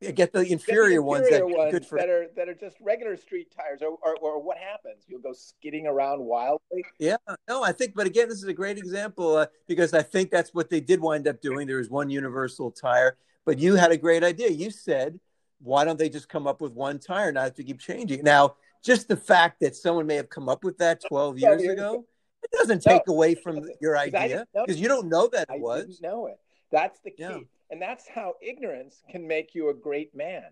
Get 0.01 0.33
the 0.33 0.39
inferior, 0.39 0.47
get 0.47 0.47
the 0.47 0.51
inferior 0.51 1.01
ones, 1.01 1.29
that, 1.29 1.47
ones 1.47 1.71
good 1.71 1.85
for... 1.85 1.97
that 1.99 2.09
are 2.09 2.25
that 2.35 2.49
are 2.49 2.55
just 2.55 2.77
regular 2.81 3.15
street 3.15 3.53
tires, 3.55 3.81
or, 3.81 3.97
or, 4.01 4.17
or 4.17 4.41
what 4.41 4.57
happens? 4.57 5.03
You'll 5.07 5.21
go 5.21 5.33
skidding 5.33 5.85
around 5.85 6.21
wildly. 6.21 6.83
Yeah, 6.97 7.17
no, 7.47 7.63
I 7.63 7.71
think, 7.71 7.93
but 7.95 8.07
again, 8.07 8.27
this 8.27 8.39
is 8.39 8.47
a 8.47 8.53
great 8.53 8.77
example 8.77 9.37
uh, 9.37 9.45
because 9.67 9.93
I 9.93 10.01
think 10.01 10.31
that's 10.31 10.53
what 10.53 10.69
they 10.69 10.79
did 10.79 10.99
wind 10.99 11.27
up 11.27 11.39
doing. 11.39 11.67
There 11.67 11.77
was 11.77 11.89
one 11.89 12.09
universal 12.09 12.71
tire, 12.71 13.17
but 13.45 13.59
you 13.59 13.75
had 13.75 13.91
a 13.91 13.97
great 13.97 14.23
idea. 14.23 14.49
You 14.49 14.71
said 14.71 15.19
why 15.63 15.85
don't 15.85 15.97
they 15.97 16.09
just 16.09 16.29
come 16.29 16.47
up 16.47 16.61
with 16.61 16.73
one 16.73 16.99
tire, 16.99 17.31
not 17.31 17.43
have 17.43 17.53
to 17.55 17.63
keep 17.63 17.79
changing? 17.79 18.23
Now, 18.23 18.55
just 18.83 19.07
the 19.07 19.17
fact 19.17 19.59
that 19.61 19.75
someone 19.75 20.07
may 20.07 20.15
have 20.15 20.29
come 20.29 20.49
up 20.49 20.63
with 20.63 20.77
that 20.79 21.01
12 21.07 21.39
years 21.39 21.63
ago, 21.63 22.05
it 22.43 22.51
doesn't 22.51 22.81
take 22.81 23.03
no, 23.07 23.13
away 23.13 23.35
from 23.35 23.61
your 23.79 23.97
idea 23.97 24.45
because 24.53 24.81
you 24.81 24.87
don't 24.87 25.07
know 25.07 25.27
that 25.27 25.47
it 25.49 25.55
I 25.55 25.57
was. 25.57 25.99
Know 26.01 26.27
it. 26.27 26.39
That's 26.71 26.99
the 27.01 27.11
key. 27.11 27.23
Yeah. 27.23 27.37
And 27.71 27.81
that's 27.81 28.07
how 28.07 28.35
ignorance 28.41 29.01
can 29.09 29.25
make 29.25 29.55
you 29.55 29.69
a 29.69 29.73
great 29.73 30.13
man. 30.13 30.43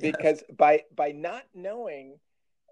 Because 0.00 0.42
by 0.56 0.82
by 0.94 1.12
not 1.12 1.44
knowing 1.54 2.18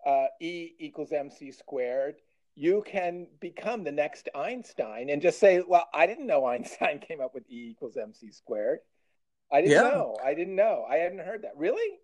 uh, 0.05 0.27
E 0.40 0.72
equals 0.79 1.12
MC 1.12 1.53
squared, 1.53 2.16
you 2.57 2.83
can 2.87 3.29
become 3.40 3.85
the 3.85 3.92
next 3.92 4.29
Einstein 4.35 5.11
and 5.11 5.22
just 5.22 5.38
say, 5.38 5.62
"Well, 5.66 5.87
I 5.94 6.07
didn't 6.07 6.27
know 6.27 6.44
Einstein 6.46 6.98
came 6.98 7.20
up 7.20 7.35
with 7.35 7.44
E 7.48 7.70
equals 7.70 7.96
MC 7.96 8.33
squared." 8.33 8.81
I 9.53 9.61
didn't 9.61 9.72
yeah. 9.72 9.83
know. 9.83 10.16
I 10.24 10.35
didn't 10.35 10.57
know. 10.57 10.85
I 10.90 10.96
hadn't 10.96 11.20
heard 11.20 11.42
that. 11.42 11.57
Really? 11.57 11.98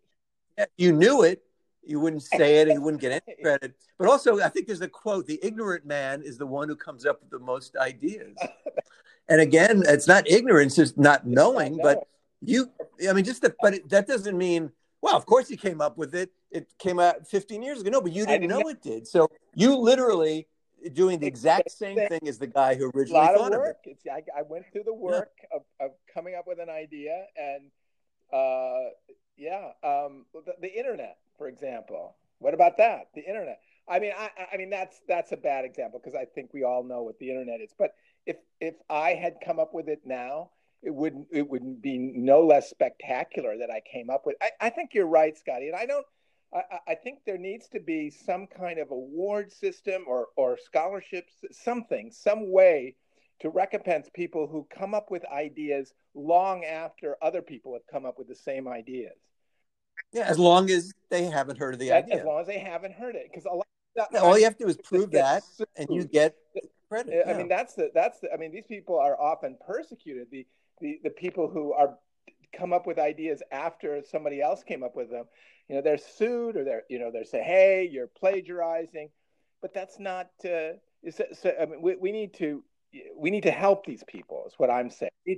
Yeah, 0.56 0.66
you 0.76 0.92
knew 0.92 1.22
it. 1.22 1.42
You 1.82 1.98
wouldn't 1.98 2.22
say 2.22 2.58
it, 2.60 2.68
and 2.68 2.74
you 2.74 2.82
wouldn't 2.82 3.00
get 3.00 3.22
any 3.26 3.36
credit. 3.42 3.74
But 3.98 4.08
also, 4.08 4.38
I 4.38 4.48
think 4.48 4.68
there's 4.68 4.82
a 4.82 4.88
quote: 4.88 5.26
"The 5.26 5.40
ignorant 5.42 5.86
man 5.86 6.22
is 6.22 6.38
the 6.38 6.46
one 6.46 6.68
who 6.68 6.76
comes 6.76 7.04
up 7.04 7.20
with 7.20 7.30
the 7.30 7.38
most 7.40 7.74
ideas." 7.76 8.36
and 9.30 9.40
again, 9.40 9.82
it's 9.86 10.06
not 10.06 10.28
ignorance; 10.28 10.78
it's 10.78 10.96
not 10.98 11.26
knowing. 11.26 11.78
But 11.82 12.06
you, 12.42 12.70
I 13.08 13.12
mean, 13.14 13.24
just 13.24 13.40
that. 13.42 13.54
But 13.62 13.74
it, 13.74 13.88
that 13.88 14.06
doesn't 14.06 14.36
mean. 14.36 14.72
Well, 15.00 15.16
of 15.16 15.24
course, 15.24 15.48
he 15.48 15.56
came 15.56 15.80
up 15.80 15.96
with 15.96 16.14
it. 16.14 16.30
It 16.50 16.68
came 16.78 16.98
out 16.98 17.26
15 17.26 17.62
years 17.62 17.80
ago. 17.80 17.88
No, 17.88 18.02
but 18.02 18.12
you 18.12 18.26
didn't, 18.26 18.42
didn't 18.42 18.60
know, 18.60 18.68
it 18.68 18.82
did. 18.82 19.08
So 19.08 19.30
you 19.54 19.74
literally 19.76 20.46
doing 20.92 21.18
the 21.18 21.26
exact 21.26 21.70
same 21.70 21.96
thing 21.96 22.26
as 22.26 22.38
the 22.38 22.46
guy 22.46 22.74
who 22.74 22.90
originally 22.94 23.20
a 23.20 23.30
lot 23.30 23.36
thought 23.36 23.52
of 23.52 23.60
work. 23.60 23.76
of 23.84 23.92
it. 23.92 23.98
It's, 24.04 24.06
I, 24.06 24.22
I, 24.38 24.42
went 24.42 24.64
through 24.72 24.84
the 24.84 24.94
work 24.94 25.30
yeah. 25.38 25.58
of, 25.58 25.62
of 25.80 25.96
coming 26.12 26.34
up 26.34 26.44
with 26.46 26.58
an 26.58 26.68
idea, 26.68 27.24
and 27.36 27.70
uh, 28.32 28.90
yeah, 29.36 29.70
um, 29.82 30.26
the, 30.34 30.54
the, 30.60 30.78
internet, 30.78 31.18
for 31.38 31.48
example. 31.48 32.16
What 32.38 32.54
about 32.54 32.78
that? 32.78 33.08
The 33.14 33.22
internet. 33.22 33.60
I 33.88 33.98
mean, 33.98 34.12
I, 34.16 34.30
I 34.52 34.56
mean 34.56 34.70
that's 34.70 35.00
that's 35.06 35.32
a 35.32 35.36
bad 35.36 35.64
example 35.64 36.00
because 36.02 36.14
I 36.14 36.24
think 36.24 36.54
we 36.54 36.64
all 36.64 36.82
know 36.82 37.02
what 37.02 37.18
the 37.18 37.28
internet 37.28 37.60
is. 37.60 37.70
But 37.78 37.92
if 38.26 38.37
if 38.61 38.74
I 38.88 39.14
had 39.14 39.35
come 39.44 39.59
up 39.59 39.74
with 39.74 39.88
it 39.88 40.00
now, 40.04 40.50
it 40.83 40.94
wouldn't 40.94 41.28
it 41.33 41.48
would 41.48 41.83
be 41.83 41.98
no 41.98 42.44
less 42.44 42.70
spectacular 42.70 43.56
that 43.59 43.70
I 43.70 43.80
came 43.90 44.11
up 44.11 44.26
with. 44.26 44.37
I, 44.40 44.50
I 44.61 44.70
think 44.70 44.94
you're 44.94 45.06
right, 45.06 45.37
Scotty, 45.37 45.68
and 45.68 45.76
I 45.76 45.87
don't 45.87 46.06
I, 46.52 46.62
I, 46.88 46.94
think 46.96 47.20
there 47.24 47.38
needs 47.38 47.68
to 47.68 47.80
be 47.80 48.11
some 48.11 48.46
kind 48.46 48.78
of 48.80 48.90
award 48.90 49.52
system 49.52 50.04
or, 50.09 50.28
or 50.37 50.59
scholarships, 50.59 51.33
something, 51.52 52.11
some 52.11 52.50
way 52.50 52.96
to 53.40 53.50
recompense 53.50 54.09
people 54.12 54.48
who 54.48 54.66
come 54.76 54.94
up 54.94 55.11
with 55.11 55.24
ideas 55.26 55.94
long 56.14 56.64
after 56.64 57.16
other 57.22 57.40
people 57.40 57.72
have 57.74 57.87
come 57.90 58.04
up 58.04 58.18
with 58.18 58.28
the 58.28 58.35
same 58.35 58.66
ideas. 58.66 59.16
Yeah, 60.12 60.24
as 60.26 60.38
long 60.38 60.70
as 60.70 60.92
they 61.09 61.24
haven't 61.24 61.56
heard 61.59 61.74
of 61.74 61.80
the 61.80 61.92
idea. 61.92 62.16
As 62.16 62.24
long 62.24 62.40
as 62.40 62.46
they 62.46 62.59
haven't 62.59 62.94
heard 62.94 63.14
it, 63.14 63.28
because 63.30 63.44
a 63.44 63.54
lot. 63.54 63.66
All 64.20 64.38
you 64.38 64.44
have 64.44 64.56
to 64.59 64.64
do 64.64 64.70
is 64.70 64.76
prove 64.78 65.11
that, 65.12 65.42
and 65.76 65.88
you 65.90 66.04
get 66.04 66.35
credit. 66.90 67.24
I 67.26 67.31
yeah. 67.31 67.38
mean, 67.38 67.48
that's 67.48 67.74
the 67.74 67.90
that's 67.94 68.20
the. 68.20 68.33
I 68.33 68.37
mean, 68.37 68.53
these 68.53 68.66
people 68.66 68.98
are 68.98 69.18
often 69.18 69.57
persecuted. 69.66 70.26
The 70.31 70.46
the 70.81 71.00
the 71.05 71.11
people 71.11 71.48
who 71.48 71.72
are 71.72 71.96
come 72.53 72.72
up 72.72 72.87
with 72.87 72.98
ideas 72.98 73.42
after 73.53 74.03
somebody 74.11 74.40
else 74.40 74.62
came 74.62 74.83
up 74.83 74.96
with 74.96 75.11
them, 75.11 75.24
you 75.68 75.76
know, 75.76 75.83
they're 75.83 75.98
sued 75.98 76.57
or 76.57 76.64
they're, 76.64 76.83
you 76.88 76.98
know, 76.98 77.11
they're 77.12 77.24
say, 77.24 77.42
hey, 77.42 77.88
you're 77.90 78.09
plagiarizing. 78.09 79.09
But 79.62 79.74
that's 79.74 79.98
not, 79.98 80.31
uh, 80.44 80.72
so, 81.11 81.53
I 81.61 81.66
mean, 81.66 81.83
we, 81.83 81.96
we 81.96 82.12
need 82.12 82.35
to, 82.35 82.64
we 83.16 83.31
need 83.31 83.44
to 83.44 83.50
help 83.50 83.87
these 83.87 84.03
people 84.07 84.44
is 84.46 84.55
what 84.57 84.70
I'm 84.70 84.90
saying. 84.90 85.11
Yeah, 85.24 85.37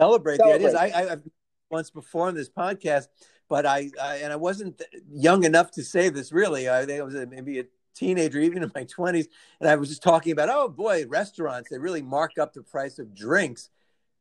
celebrate, 0.00 0.36
celebrate, 0.36 0.60
the 0.60 0.68
ideas. 0.68 0.74
I, 0.74 0.86
I, 0.86 1.12
I've 1.12 1.22
once 1.70 1.90
before 1.90 2.28
on 2.28 2.34
this 2.34 2.48
podcast, 2.48 3.08
but 3.48 3.66
I, 3.66 3.90
I, 4.00 4.16
and 4.16 4.32
I 4.32 4.36
wasn't 4.36 4.80
young 5.10 5.44
enough 5.44 5.70
to 5.72 5.84
say 5.84 6.08
this 6.08 6.32
really. 6.32 6.68
I 6.68 6.86
think 6.86 7.00
I 7.00 7.04
was 7.04 7.14
maybe 7.28 7.60
a 7.60 7.64
teenager, 7.94 8.40
even 8.40 8.62
in 8.62 8.72
my 8.74 8.84
20s, 8.84 9.26
and 9.60 9.68
I 9.68 9.76
was 9.76 9.88
just 9.88 10.02
talking 10.02 10.32
about, 10.32 10.48
oh 10.50 10.68
boy, 10.68 11.06
restaurants, 11.06 11.70
they 11.70 11.78
really 11.78 12.02
mark 12.02 12.38
up 12.38 12.52
the 12.52 12.62
price 12.62 12.98
of 12.98 13.14
drinks. 13.14 13.70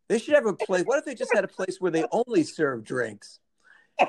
They 0.09 0.19
should 0.19 0.35
have 0.35 0.45
a 0.45 0.53
place. 0.53 0.83
What 0.85 0.99
if 0.99 1.05
they 1.05 1.15
just 1.15 1.33
had 1.33 1.43
a 1.43 1.47
place 1.47 1.77
where 1.79 1.91
they 1.91 2.05
only 2.11 2.43
serve 2.43 2.83
drinks? 2.83 3.39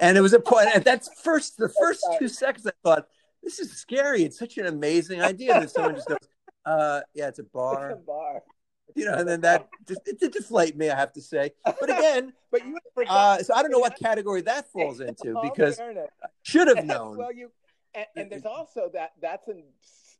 And 0.00 0.16
it 0.16 0.20
was 0.20 0.32
a 0.32 0.40
point. 0.40 0.68
And 0.74 0.84
that's 0.84 1.08
first, 1.22 1.56
the 1.56 1.68
first 1.68 2.04
two 2.18 2.28
seconds, 2.28 2.66
I 2.66 2.72
thought, 2.82 3.08
this 3.42 3.58
is 3.58 3.72
scary. 3.72 4.24
It's 4.24 4.38
such 4.38 4.58
an 4.58 4.66
amazing 4.66 5.20
idea 5.20 5.60
that 5.60 5.70
someone 5.70 5.94
just 5.94 6.08
goes, 6.08 6.18
uh, 6.64 7.00
yeah, 7.14 7.28
it's 7.28 7.38
a 7.38 7.44
bar. 7.44 7.90
It's 7.90 8.00
a 8.00 8.02
bar. 8.02 8.42
You 8.94 9.06
know, 9.06 9.14
and 9.14 9.28
then 9.28 9.40
that 9.40 9.68
just 9.88 10.06
it 10.06 10.20
did 10.20 10.32
deflate 10.32 10.76
me, 10.76 10.88
I 10.88 10.96
have 10.96 11.12
to 11.14 11.20
say. 11.20 11.50
But 11.64 11.90
again, 11.90 12.32
but 12.50 12.64
you 12.64 12.78
uh, 13.08 13.38
so 13.38 13.54
I 13.54 13.62
don't 13.62 13.72
know 13.72 13.80
what 13.80 13.98
category 13.98 14.40
that 14.42 14.70
falls 14.70 15.00
into 15.00 15.34
because 15.42 15.80
I 15.80 16.06
should 16.42 16.68
have 16.68 16.84
known. 16.86 17.16
well, 17.16 17.32
you 17.32 17.50
and, 17.94 18.06
and 18.16 18.30
there's 18.30 18.46
also 18.46 18.90
that 18.94 19.12
that's 19.20 19.48
an, 19.48 19.64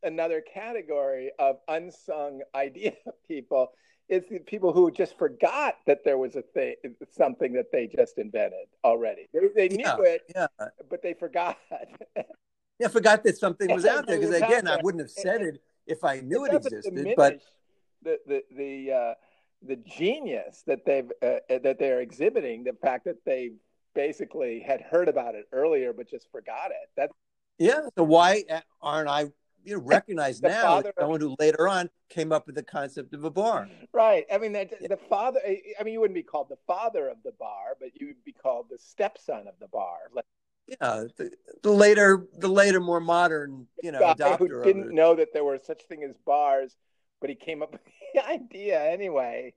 another 0.03 0.41
category 0.41 1.31
of 1.39 1.57
unsung 1.69 2.43
idea 2.55 2.95
people. 3.29 3.73
Is 4.07 4.25
the 4.29 4.39
people 4.39 4.75
who 4.75 4.91
just 4.91 5.17
forgot 5.17 5.77
that 5.87 6.05
there 6.05 6.19
was 6.19 6.37
a 6.37 6.43
thing 6.43 6.75
something 7.11 7.55
that 7.55 7.73
they 7.73 7.87
just 7.87 8.19
invented 8.19 8.67
already. 8.85 9.29
They, 9.33 9.69
they 9.69 9.75
yeah, 9.75 9.95
knew 9.97 10.05
it 10.05 10.21
yeah. 10.35 10.47
but 10.91 11.03
they 11.03 11.15
forgot. 11.15 11.59
Yeah 12.81 12.89
forgot 12.89 13.23
that 13.23 13.39
something 13.39 13.73
was 13.73 13.87
out 13.87 14.05
there 14.05 14.19
because 14.19 14.35
again 14.35 14.67
i 14.67 14.77
wouldn't 14.83 15.01
have 15.01 15.11
said 15.11 15.43
it, 15.43 15.55
it 15.55 15.63
if 15.87 16.03
i 16.03 16.19
knew 16.19 16.45
it, 16.45 16.53
it 16.53 16.57
existed 16.57 17.15
but 17.17 17.41
the 18.05 18.19
the 18.27 18.43
the 18.57 18.93
uh, 18.93 19.15
the 19.67 19.77
genius 19.77 20.63
that 20.67 20.85
they've 20.85 21.11
uh, 21.23 21.39
that 21.49 21.77
they're 21.79 22.01
exhibiting 22.01 22.65
the 22.65 22.73
fact 22.73 23.05
that 23.05 23.25
they 23.25 23.53
basically 23.95 24.61
had 24.61 24.81
heard 24.81 25.09
about 25.09 25.35
it 25.35 25.47
earlier 25.53 25.93
but 25.93 26.09
just 26.09 26.31
forgot 26.31 26.71
it. 26.71 26.91
That's 26.97 27.13
yeah. 27.59 27.81
So 27.97 28.05
why 28.05 28.45
aren't 28.81 29.09
I 29.09 29.27
you 29.65 29.77
know, 29.77 29.79
recognized 29.85 30.43
now 30.43 30.79
as 30.79 30.87
someone 30.99 31.21
who 31.21 31.35
later 31.39 31.69
on 31.69 31.91
came 32.09 32.33
up 32.33 32.47
with 32.47 32.55
the 32.55 32.63
concept 32.63 33.15
of 33.15 33.25
a 33.25 33.31
bar? 33.31 33.69
Right. 33.93 34.25
I 34.33 34.39
mean, 34.39 34.53
the, 34.53 34.69
the 34.89 34.99
father. 35.09 35.41
I 35.45 35.83
mean, 35.83 35.95
you 35.95 36.01
wouldn't 36.01 36.15
be 36.15 36.23
called 36.23 36.49
the 36.49 36.59
father 36.67 37.09
of 37.09 37.19
the 37.25 37.33
bar, 37.33 37.77
but 37.79 37.91
you 37.95 38.09
would 38.09 38.25
be 38.25 38.33
called 38.33 38.67
the 38.71 38.79
stepson 38.79 39.49
of 39.49 39.55
the 39.61 39.69
bar. 39.69 39.97
Like, 40.15 40.25
yeah, 40.67 41.05
the, 41.17 41.31
the, 41.63 41.71
later, 41.71 42.27
the 42.39 42.49
later, 42.49 42.81
more 42.81 43.01
modern, 43.01 43.67
you 43.83 43.93
know, 43.93 44.01
adopter 44.01 44.39
who 44.39 44.63
didn't 44.63 44.95
know 44.95 45.15
that 45.15 45.33
there 45.35 45.45
were 45.45 45.59
such 45.63 45.83
thing 45.83 46.03
as 46.05 46.17
bars, 46.25 46.75
but 47.21 47.29
he 47.29 47.37
came 47.37 47.63
up 47.63 47.73
with 47.73 47.83
the 48.15 48.27
idea 48.27 48.83
anyway. 48.83 49.55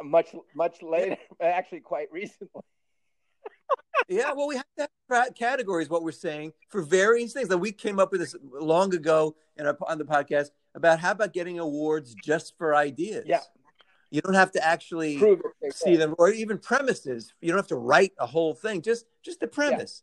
Much, 0.00 0.32
much 0.54 0.80
later, 0.80 1.16
actually, 1.40 1.80
quite 1.80 2.06
recently 2.12 2.62
yeah, 4.08 4.32
well, 4.32 4.48
we 4.48 4.56
have 4.56 4.64
to 4.78 4.88
have 5.10 5.34
categories. 5.34 5.88
What 5.88 6.02
we're 6.02 6.12
saying 6.12 6.52
for 6.68 6.82
various 6.82 7.32
things 7.32 7.48
that 7.48 7.58
we 7.58 7.72
came 7.72 7.98
up 7.98 8.12
with 8.12 8.20
this 8.20 8.34
long 8.42 8.94
ago 8.94 9.36
in 9.56 9.66
our, 9.66 9.76
on 9.86 9.98
the 9.98 10.04
podcast 10.04 10.50
about 10.74 11.00
how 11.00 11.12
about 11.12 11.32
getting 11.32 11.58
awards 11.58 12.14
just 12.14 12.56
for 12.56 12.74
ideas. 12.74 13.24
Yeah, 13.26 13.40
you 14.10 14.20
don't 14.22 14.34
have 14.34 14.52
to 14.52 14.64
actually 14.64 15.20
see 15.72 15.96
them, 15.96 16.14
or 16.18 16.30
even 16.30 16.58
premises. 16.58 17.34
You 17.40 17.48
don't 17.48 17.58
have 17.58 17.68
to 17.68 17.76
write 17.76 18.12
a 18.18 18.26
whole 18.26 18.54
thing. 18.54 18.82
Just 18.82 19.04
just 19.22 19.40
the 19.40 19.48
premise, 19.48 20.02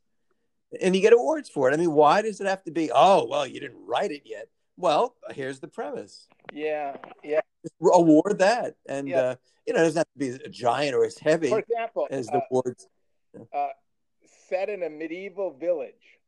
yeah. 0.72 0.80
and 0.86 0.96
you 0.96 1.02
get 1.02 1.14
awards 1.14 1.50
for 1.50 1.70
it. 1.70 1.74
I 1.74 1.78
mean, 1.78 1.92
why 1.92 2.22
does 2.22 2.40
it 2.40 2.48
have 2.48 2.64
to 2.64 2.72
be? 2.72 2.92
Oh, 2.94 3.28
well, 3.30 3.48
you 3.48 3.60
didn't 3.60 3.84
write 3.86 4.12
it 4.12 4.24
yet. 4.26 4.48
Well, 4.78 5.16
here's 5.32 5.60
the 5.60 5.68
premise. 5.68 6.28
Yeah, 6.54 6.98
yeah. 7.24 7.42
Just 7.64 7.76
award 7.82 8.40
that, 8.40 8.76
and 8.88 9.08
yeah. 9.08 9.18
uh, 9.18 9.36
you 9.66 9.74
know, 9.74 9.80
it 9.80 9.84
doesn't 9.84 10.00
have 10.00 10.14
to 10.14 10.20
be 10.20 10.46
a 10.46 10.50
giant 10.50 10.96
or 10.96 11.06
as 11.06 11.18
heavy 11.18 11.50
for 11.50 11.60
example, 11.60 12.08
as 12.12 12.28
the 12.28 12.38
uh, 12.38 12.42
awards. 12.52 12.88
Uh, 13.54 13.68
set 14.50 14.70
in 14.70 14.84
a 14.84 14.90
medieval 14.90 15.52
village. 15.52 16.20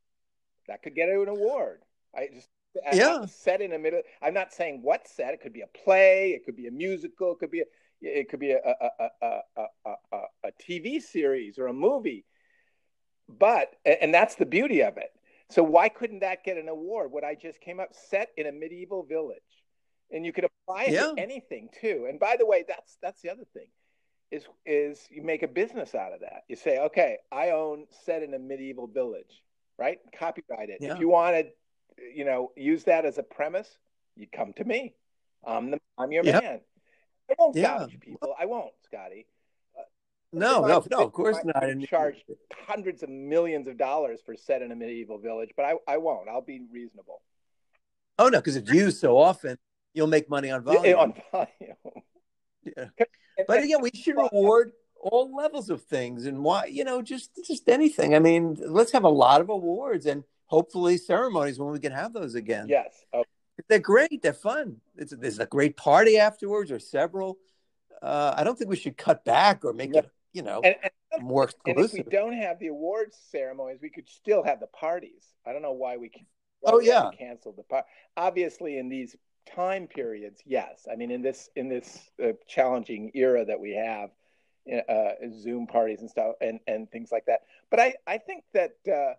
That 0.67 0.83
could 0.83 0.95
get 0.95 1.09
an 1.09 1.27
award. 1.27 1.81
I 2.15 2.29
just 2.33 2.49
yeah 2.93 3.25
set 3.25 3.61
in 3.61 3.73
a 3.73 3.79
middle. 3.79 4.01
I'm 4.21 4.33
not 4.33 4.53
saying 4.53 4.81
what 4.83 5.07
set. 5.07 5.33
It 5.33 5.41
could 5.41 5.53
be 5.53 5.61
a 5.61 5.67
play. 5.67 6.31
It 6.31 6.45
could 6.45 6.55
be 6.55 6.67
a 6.67 6.71
musical. 6.71 7.33
It 7.33 7.39
could 7.39 7.51
be 7.51 7.61
a, 7.61 7.65
it 8.01 8.29
could 8.29 8.39
be 8.39 8.51
a 8.51 8.59
a, 8.59 8.89
a, 8.99 9.39
a, 9.55 9.67
a, 9.85 10.17
a 10.43 10.51
TV 10.61 11.01
series 11.01 11.57
or 11.57 11.67
a 11.67 11.73
movie. 11.73 12.25
But 13.27 13.73
and 13.85 14.13
that's 14.13 14.35
the 14.35 14.45
beauty 14.45 14.83
of 14.83 14.97
it. 14.97 15.09
So 15.49 15.63
why 15.63 15.89
couldn't 15.89 16.19
that 16.19 16.43
get 16.43 16.57
an 16.57 16.67
award? 16.67 17.11
What 17.11 17.23
I 17.23 17.35
just 17.35 17.61
came 17.61 17.79
up 17.79 17.89
set 17.93 18.29
in 18.35 18.47
a 18.47 18.51
medieval 18.51 19.03
village, 19.03 19.37
and 20.11 20.25
you 20.25 20.33
could 20.33 20.45
apply 20.45 20.83
it 20.83 20.91
yeah. 20.91 21.13
to 21.13 21.13
anything 21.17 21.69
too. 21.79 22.07
And 22.09 22.19
by 22.19 22.35
the 22.37 22.45
way, 22.45 22.65
that's 22.67 22.97
that's 23.01 23.21
the 23.21 23.29
other 23.29 23.45
thing 23.53 23.67
is 24.31 24.45
is 24.65 25.07
you 25.09 25.21
make 25.21 25.43
a 25.43 25.47
business 25.47 25.95
out 25.95 26.13
of 26.13 26.21
that. 26.21 26.43
You 26.47 26.55
say, 26.55 26.79
okay, 26.79 27.17
I 27.31 27.51
own 27.51 27.85
set 28.05 28.23
in 28.23 28.33
a 28.33 28.39
medieval 28.39 28.87
village, 28.87 29.43
right? 29.77 29.99
Copyright 30.17 30.69
it. 30.69 30.79
Yeah. 30.81 30.93
If 30.93 30.99
you 30.99 31.09
want 31.09 31.35
to, 31.35 31.47
you 32.13 32.25
know, 32.25 32.51
use 32.55 32.83
that 32.85 33.05
as 33.05 33.17
a 33.17 33.23
premise, 33.23 33.69
you 34.15 34.27
come 34.31 34.53
to 34.53 34.63
me. 34.63 34.93
I'm 35.45 35.71
the 35.71 35.79
I'm 35.97 36.11
your 36.11 36.23
yep. 36.23 36.43
man. 36.43 36.59
I 37.29 37.35
won't 37.37 37.55
yeah. 37.55 37.79
gouge 37.79 37.99
people. 37.99 38.33
I 38.39 38.45
won't, 38.45 38.73
Scotty. 38.85 39.27
Uh, 39.77 39.83
no, 40.33 40.61
no, 40.61 40.83
no, 40.91 40.99
of 40.99 41.13
course 41.13 41.37
not. 41.43 41.63
I 41.63 41.73
charge 41.85 42.23
hundreds 42.65 43.03
of 43.03 43.09
millions 43.09 43.67
of 43.67 43.77
dollars 43.77 44.19
for 44.25 44.35
set 44.35 44.61
in 44.61 44.71
a 44.71 44.75
medieval 44.75 45.19
village, 45.19 45.51
but 45.55 45.65
I, 45.65 45.73
I 45.87 45.97
won't. 45.97 46.27
I'll 46.27 46.41
be 46.41 46.61
reasonable. 46.71 47.21
Oh 48.19 48.27
no, 48.27 48.39
because 48.39 48.55
it's 48.55 48.71
used 48.71 48.99
so 48.99 49.17
often, 49.17 49.57
you'll 49.93 50.07
make 50.07 50.29
money 50.29 50.49
on 50.49 50.63
volume. 50.63 50.97
on 50.99 51.13
volume. 51.31 51.77
Yeah 52.75 53.05
but 53.47 53.63
again, 53.63 53.81
we 53.81 53.91
should 53.93 54.15
reward 54.15 54.71
all 54.99 55.35
levels 55.35 55.69
of 55.69 55.83
things 55.83 56.25
and 56.25 56.43
why 56.43 56.65
you 56.65 56.83
know 56.83 57.01
just 57.01 57.31
just 57.45 57.69
anything. 57.69 58.15
I 58.15 58.19
mean, 58.19 58.57
let's 58.59 58.91
have 58.91 59.03
a 59.03 59.09
lot 59.09 59.41
of 59.41 59.49
awards 59.49 60.05
and 60.05 60.23
hopefully 60.45 60.97
ceremonies 60.97 61.59
when 61.59 61.71
we 61.71 61.79
can 61.79 61.91
have 61.91 62.13
those 62.13 62.35
again. 62.35 62.67
Yes, 62.69 63.05
oh. 63.13 63.23
they're 63.69 63.79
great. 63.79 64.21
They're 64.21 64.33
fun. 64.33 64.77
It's 64.95 65.13
there's 65.15 65.39
a 65.39 65.45
great 65.45 65.77
party 65.77 66.17
afterwards 66.17 66.71
or 66.71 66.79
several. 66.79 67.37
Uh, 68.01 68.33
I 68.37 68.43
don't 68.43 68.57
think 68.57 68.69
we 68.69 68.75
should 68.75 68.97
cut 68.97 69.25
back 69.25 69.65
or 69.65 69.73
make 69.73 69.95
it 69.95 70.09
you 70.33 70.43
know 70.43 70.61
and, 70.63 70.75
and, 70.81 71.23
more 71.23 71.45
exclusive. 71.45 71.77
And 71.77 71.99
if 71.99 72.05
we 72.05 72.11
don't 72.11 72.33
have 72.33 72.59
the 72.59 72.67
awards 72.67 73.17
ceremonies, 73.31 73.79
we 73.81 73.89
could 73.89 74.09
still 74.09 74.43
have 74.43 74.59
the 74.59 74.67
parties. 74.67 75.23
I 75.45 75.53
don't 75.53 75.61
know 75.61 75.73
why 75.73 75.97
we. 75.97 76.11
Why 76.59 76.71
oh 76.73 76.79
yeah, 76.79 77.09
canceled 77.17 77.57
the 77.57 77.63
party. 77.63 77.87
Obviously, 78.15 78.77
in 78.77 78.89
these 78.89 79.15
time 79.55 79.87
periods, 79.87 80.41
yes. 80.45 80.87
I 80.91 80.95
mean, 80.95 81.11
in 81.11 81.21
this 81.21 81.49
in 81.55 81.69
this 81.69 82.09
uh, 82.23 82.33
challenging 82.47 83.11
era 83.13 83.45
that 83.45 83.59
we 83.59 83.75
have, 83.75 84.09
uh, 84.89 85.11
Zoom 85.31 85.67
parties 85.67 86.01
and 86.01 86.09
stuff, 86.09 86.35
and 86.41 86.59
and 86.67 86.89
things 86.91 87.09
like 87.11 87.25
that. 87.25 87.41
But 87.69 87.79
I 87.79 87.95
I 88.05 88.17
think 88.17 88.43
that 88.53 88.75
uh, 88.87 89.13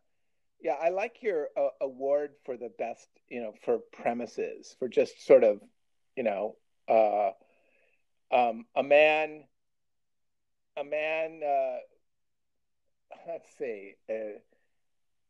yeah, 0.60 0.74
I 0.74 0.90
like 0.90 1.22
your 1.22 1.48
uh, 1.56 1.68
award 1.80 2.32
for 2.44 2.56
the 2.56 2.70
best, 2.78 3.08
you 3.28 3.40
know, 3.40 3.54
for 3.64 3.78
premises, 3.92 4.74
for 4.78 4.88
just 4.88 5.24
sort 5.26 5.44
of, 5.44 5.60
you 6.16 6.22
know, 6.22 6.56
uh, 6.88 7.30
um, 8.34 8.66
a 8.76 8.82
man, 8.82 9.44
a 10.76 10.84
man. 10.84 11.40
Uh, 11.42 11.76
let's 13.26 13.48
see. 13.58 13.94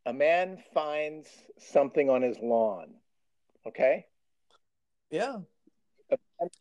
a 0.06 0.12
man 0.12 0.58
finds 0.72 1.28
something 1.58 2.08
on 2.08 2.22
his 2.22 2.38
lawn. 2.40 2.94
Okay 3.66 4.06
yeah. 5.10 5.38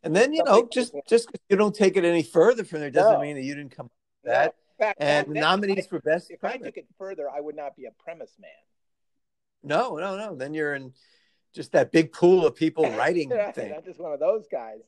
And 0.04 0.16
then 0.16 0.34
you 0.34 0.44
know, 0.44 0.68
just 0.72 0.94
just 1.08 1.30
you 1.50 1.56
don't 1.56 1.76
take 1.76 1.98
it 1.98 2.04
any 2.04 2.24
further 2.24 2.64
from 2.64 2.80
there 2.80 2.90
doesn't 2.90 3.14
no. 3.14 3.22
mean 3.22 3.36
that 3.36 3.44
you 3.44 3.56
didn't 3.56 3.76
come 3.76 3.88
up 3.88 3.92
with 4.24 4.32
that. 4.32 4.46
No. 4.46 4.86
Fact, 4.86 4.98
and 5.02 5.28
nominees 5.30 5.86
I, 5.86 5.90
for 5.90 6.00
best. 6.00 6.30
If 6.30 6.40
premise. 6.40 6.60
I 6.62 6.66
took 6.66 6.78
it 6.78 6.88
further, 6.98 7.30
I 7.30 7.42
would 7.42 7.56
not 7.56 7.76
be 7.76 7.86
a 7.86 7.92
premise 8.04 8.34
man. 8.40 8.52
No, 9.64 9.98
no, 9.98 10.16
no. 10.18 10.36
Then 10.36 10.54
you're 10.54 10.76
in 10.76 10.94
just 11.54 11.72
that 11.72 11.92
big 11.92 12.12
pool 12.12 12.46
of 12.46 12.56
people 12.56 12.90
writing 12.98 13.30
things. 13.30 13.74
I'm 13.76 13.84
just 13.84 14.00
one 14.00 14.14
of 14.14 14.20
those 14.20 14.46
guys. 14.52 14.82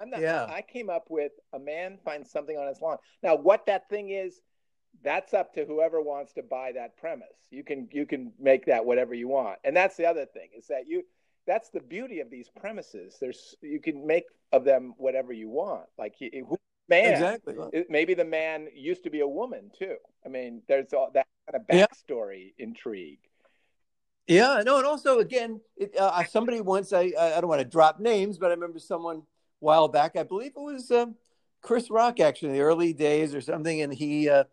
I'm 0.00 0.10
not. 0.10 0.20
Yeah. 0.20 0.44
I 0.44 0.62
came 0.62 0.90
up 0.90 1.06
with 1.08 1.32
a 1.52 1.58
man 1.58 1.98
finds 2.04 2.30
something 2.30 2.56
on 2.56 2.68
his 2.68 2.80
lawn. 2.80 2.98
Now, 3.22 3.36
what 3.36 3.66
that 3.66 3.88
thing 3.88 4.10
is, 4.10 4.40
that's 5.02 5.34
up 5.34 5.54
to 5.54 5.64
whoever 5.64 6.00
wants 6.00 6.32
to 6.34 6.42
buy 6.42 6.72
that 6.72 6.96
premise. 6.96 7.28
You 7.50 7.64
can 7.64 7.88
you 7.92 8.06
can 8.06 8.32
make 8.38 8.66
that 8.66 8.84
whatever 8.84 9.14
you 9.14 9.28
want, 9.28 9.58
and 9.64 9.76
that's 9.76 9.96
the 9.96 10.06
other 10.06 10.26
thing 10.26 10.50
is 10.56 10.68
that 10.68 10.86
you 10.86 11.02
that's 11.46 11.70
the 11.70 11.80
beauty 11.80 12.20
of 12.20 12.30
these 12.30 12.48
premises. 12.48 13.16
There's 13.20 13.54
you 13.60 13.80
can 13.80 14.06
make 14.06 14.24
of 14.52 14.64
them 14.64 14.94
whatever 14.96 15.32
you 15.32 15.48
want. 15.48 15.86
Like 15.98 16.14
who 16.18 16.56
man, 16.88 17.12
exactly. 17.12 17.54
maybe 17.88 18.14
the 18.14 18.24
man 18.24 18.68
used 18.74 19.04
to 19.04 19.10
be 19.10 19.20
a 19.20 19.28
woman 19.28 19.70
too. 19.76 19.96
I 20.24 20.28
mean, 20.28 20.62
there's 20.68 20.92
all 20.92 21.10
that 21.14 21.26
kind 21.50 21.62
of 21.62 21.66
backstory 21.66 22.52
yeah. 22.56 22.64
intrigue. 22.64 23.18
Yeah, 24.26 24.62
no, 24.64 24.78
and 24.78 24.86
also 24.86 25.20
again, 25.20 25.60
it, 25.76 25.96
uh, 25.96 26.24
somebody 26.24 26.60
once 26.60 26.92
I 26.92 27.12
I 27.18 27.40
don't 27.40 27.48
want 27.48 27.60
to 27.60 27.68
drop 27.68 28.00
names, 28.00 28.38
but 28.38 28.46
I 28.46 28.54
remember 28.54 28.78
someone 28.78 29.18
a 29.18 29.22
while 29.60 29.88
back. 29.88 30.16
I 30.16 30.24
believe 30.24 30.52
it 30.56 30.60
was 30.60 30.90
uh, 30.90 31.06
Chris 31.62 31.90
Rock 31.90 32.20
actually 32.20 32.48
in 32.48 32.54
the 32.54 32.62
early 32.62 32.92
days 32.92 33.34
or 33.34 33.40
something, 33.40 33.82
and 33.82 33.94
he 33.94 34.28
uh, 34.28 34.44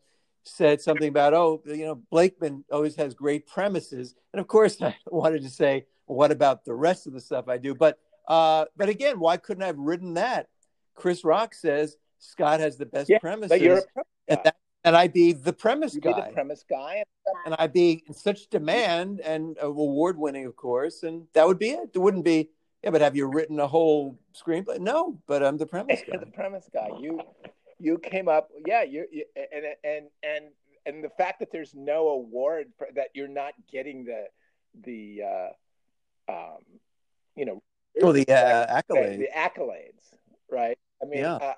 said 0.44 0.82
something 0.82 1.08
about, 1.08 1.34
oh, 1.34 1.62
you 1.66 1.86
know, 1.86 1.96
Blakeman 1.96 2.66
always 2.72 2.96
has 2.96 3.14
great 3.14 3.48
premises. 3.48 4.16
And 4.34 4.40
of 4.40 4.48
course, 4.48 4.78
I 4.82 4.96
wanted 5.08 5.44
to 5.44 5.50
say, 5.50 5.86
what 6.14 6.32
about 6.32 6.66
the 6.66 6.74
rest 6.74 7.08
of 7.08 7.14
the 7.14 7.22
stuff 7.22 7.48
I 7.48 7.58
do? 7.58 7.76
But 7.76 8.00
uh, 8.28 8.66
but 8.78 8.90
again, 8.90 9.20
why 9.20 9.38
couldn't 9.38 9.64
I 9.64 9.68
have 9.68 9.78
written 9.80 10.14
that? 10.16 10.48
Chris 10.96 11.24
Rock 11.24 11.54
says 11.54 11.98
Scott 12.20 12.60
has 12.60 12.78
the 12.78 12.86
best 12.86 13.10
Yeah, 13.10 13.20
premises, 13.20 13.50
but 13.50 13.62
you're 13.62 13.82
and, 14.28 14.40
that, 14.44 14.56
and 14.84 14.96
I 14.96 15.08
be 15.08 15.34
the 15.34 15.52
premise 15.54 15.96
You 15.96 16.02
guy, 16.02 16.28
the 16.30 16.34
premise 16.34 16.64
guy. 16.70 17.04
and 17.46 17.56
I'd 17.60 17.74
be 17.74 18.04
in 18.08 18.14
such 18.14 18.48
demand 18.50 19.20
and 19.20 19.58
award 19.60 20.18
winning, 20.18 20.46
of 20.46 20.56
course, 20.56 21.04
and 21.04 21.28
that 21.34 21.48
would 21.48 21.60
be 21.60 21.72
it. 21.72 21.90
It 21.94 22.00
wouldn't 22.00 22.24
be, 22.24 22.50
yeah, 22.84 22.92
but 22.92 23.02
have 23.02 23.16
you 23.16 23.26
written 23.28 23.60
a 23.60 23.68
whole 23.68 24.18
screenplay? 24.34 24.80
No, 24.80 25.20
but 25.28 25.44
I'm 25.44 25.58
the 25.58 25.66
premise 25.66 26.02
guy. 26.12 26.18
the 26.18 26.28
premise 26.28 26.70
guy. 26.74 26.90
You 27.00 27.20
you 27.80 27.98
came 27.98 28.30
up, 28.30 28.50
yeah. 28.66 28.84
You, 28.84 29.06
you 29.12 29.26
and 29.36 29.66
and 29.84 30.06
and 30.24 30.46
and 30.86 31.04
the 31.04 31.10
fact 31.10 31.40
that 31.40 31.52
there's 31.52 31.74
no 31.76 32.10
award 32.10 32.68
for 32.78 32.88
that, 32.96 33.08
you're 33.14 33.28
not 33.28 33.54
getting 33.72 34.06
the 34.06 34.26
the 34.86 35.22
uh, 35.24 35.48
um, 36.28 36.64
you 37.36 37.46
know, 37.46 37.62
Oh, 38.02 38.12
the 38.12 38.22
uh, 38.28 38.66
the, 38.66 38.72
accolade. 38.72 39.20
the 39.20 39.28
accolades, 39.36 40.02
right? 40.50 40.78
I 41.02 41.06
mean, 41.06 41.22
Yeah. 41.22 41.36
uh, 41.36 41.54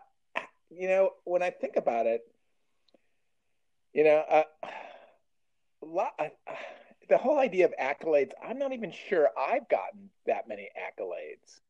you 0.70 0.88
know, 0.88 1.12
when 1.24 1.42
I 1.42 1.50
think 1.50 1.76
about 1.78 2.06
it, 2.08 2.22
you 3.94 4.04
know, 4.04 4.24
uh, 4.30 4.44
a 5.82 5.86
lot, 5.86 6.14
uh, 6.20 6.26
the 7.08 7.18
whole 7.18 7.40
idea 7.40 7.66
of 7.66 7.74
accolades, 7.80 8.32
I'm 8.44 8.60
not 8.60 8.74
even 8.74 8.92
sure 8.92 9.30
I've 9.38 9.70
gotten 9.70 10.10
that 10.26 10.48
many 10.48 10.70
accolades. 10.78 11.62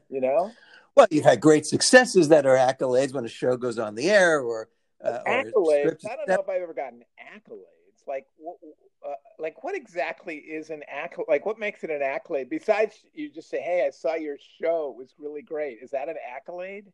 You 0.10 0.20
know, 0.20 0.52
Well, 0.96 1.06
you've 1.10 1.24
had 1.24 1.40
great 1.40 1.64
successes 1.66 2.28
that 2.28 2.44
are 2.44 2.56
accolades 2.56 3.14
when 3.14 3.24
a 3.24 3.28
show 3.28 3.56
goes 3.56 3.78
on 3.78 3.94
the 3.94 4.10
air 4.10 4.40
or, 4.40 4.68
uh, 5.02 5.22
accolades. 5.24 5.98
is 5.98 6.04
I 6.04 6.16
don't 6.16 6.28
know 6.28 6.40
if 6.40 6.48
I've 6.48 6.60
ever 6.62 6.74
gotten 6.74 7.04
accolades. 7.18 7.79
Like, 8.06 8.26
wh- 8.42 8.64
uh, 9.06 9.14
like 9.38 9.62
what 9.64 9.74
exactly 9.74 10.36
is 10.36 10.70
an 10.70 10.82
accolade? 10.88 11.28
Like, 11.28 11.46
what 11.46 11.58
makes 11.58 11.84
it 11.84 11.90
an 11.90 12.02
accolade? 12.02 12.50
Besides, 12.50 12.94
you 13.14 13.30
just 13.30 13.48
say, 13.48 13.60
"Hey, 13.60 13.86
I 13.86 13.90
saw 13.90 14.14
your 14.14 14.36
show; 14.60 14.90
it 14.90 14.96
was 14.96 15.14
really 15.18 15.42
great." 15.42 15.78
Is 15.82 15.90
that 15.90 16.08
an 16.08 16.16
accolade? 16.36 16.86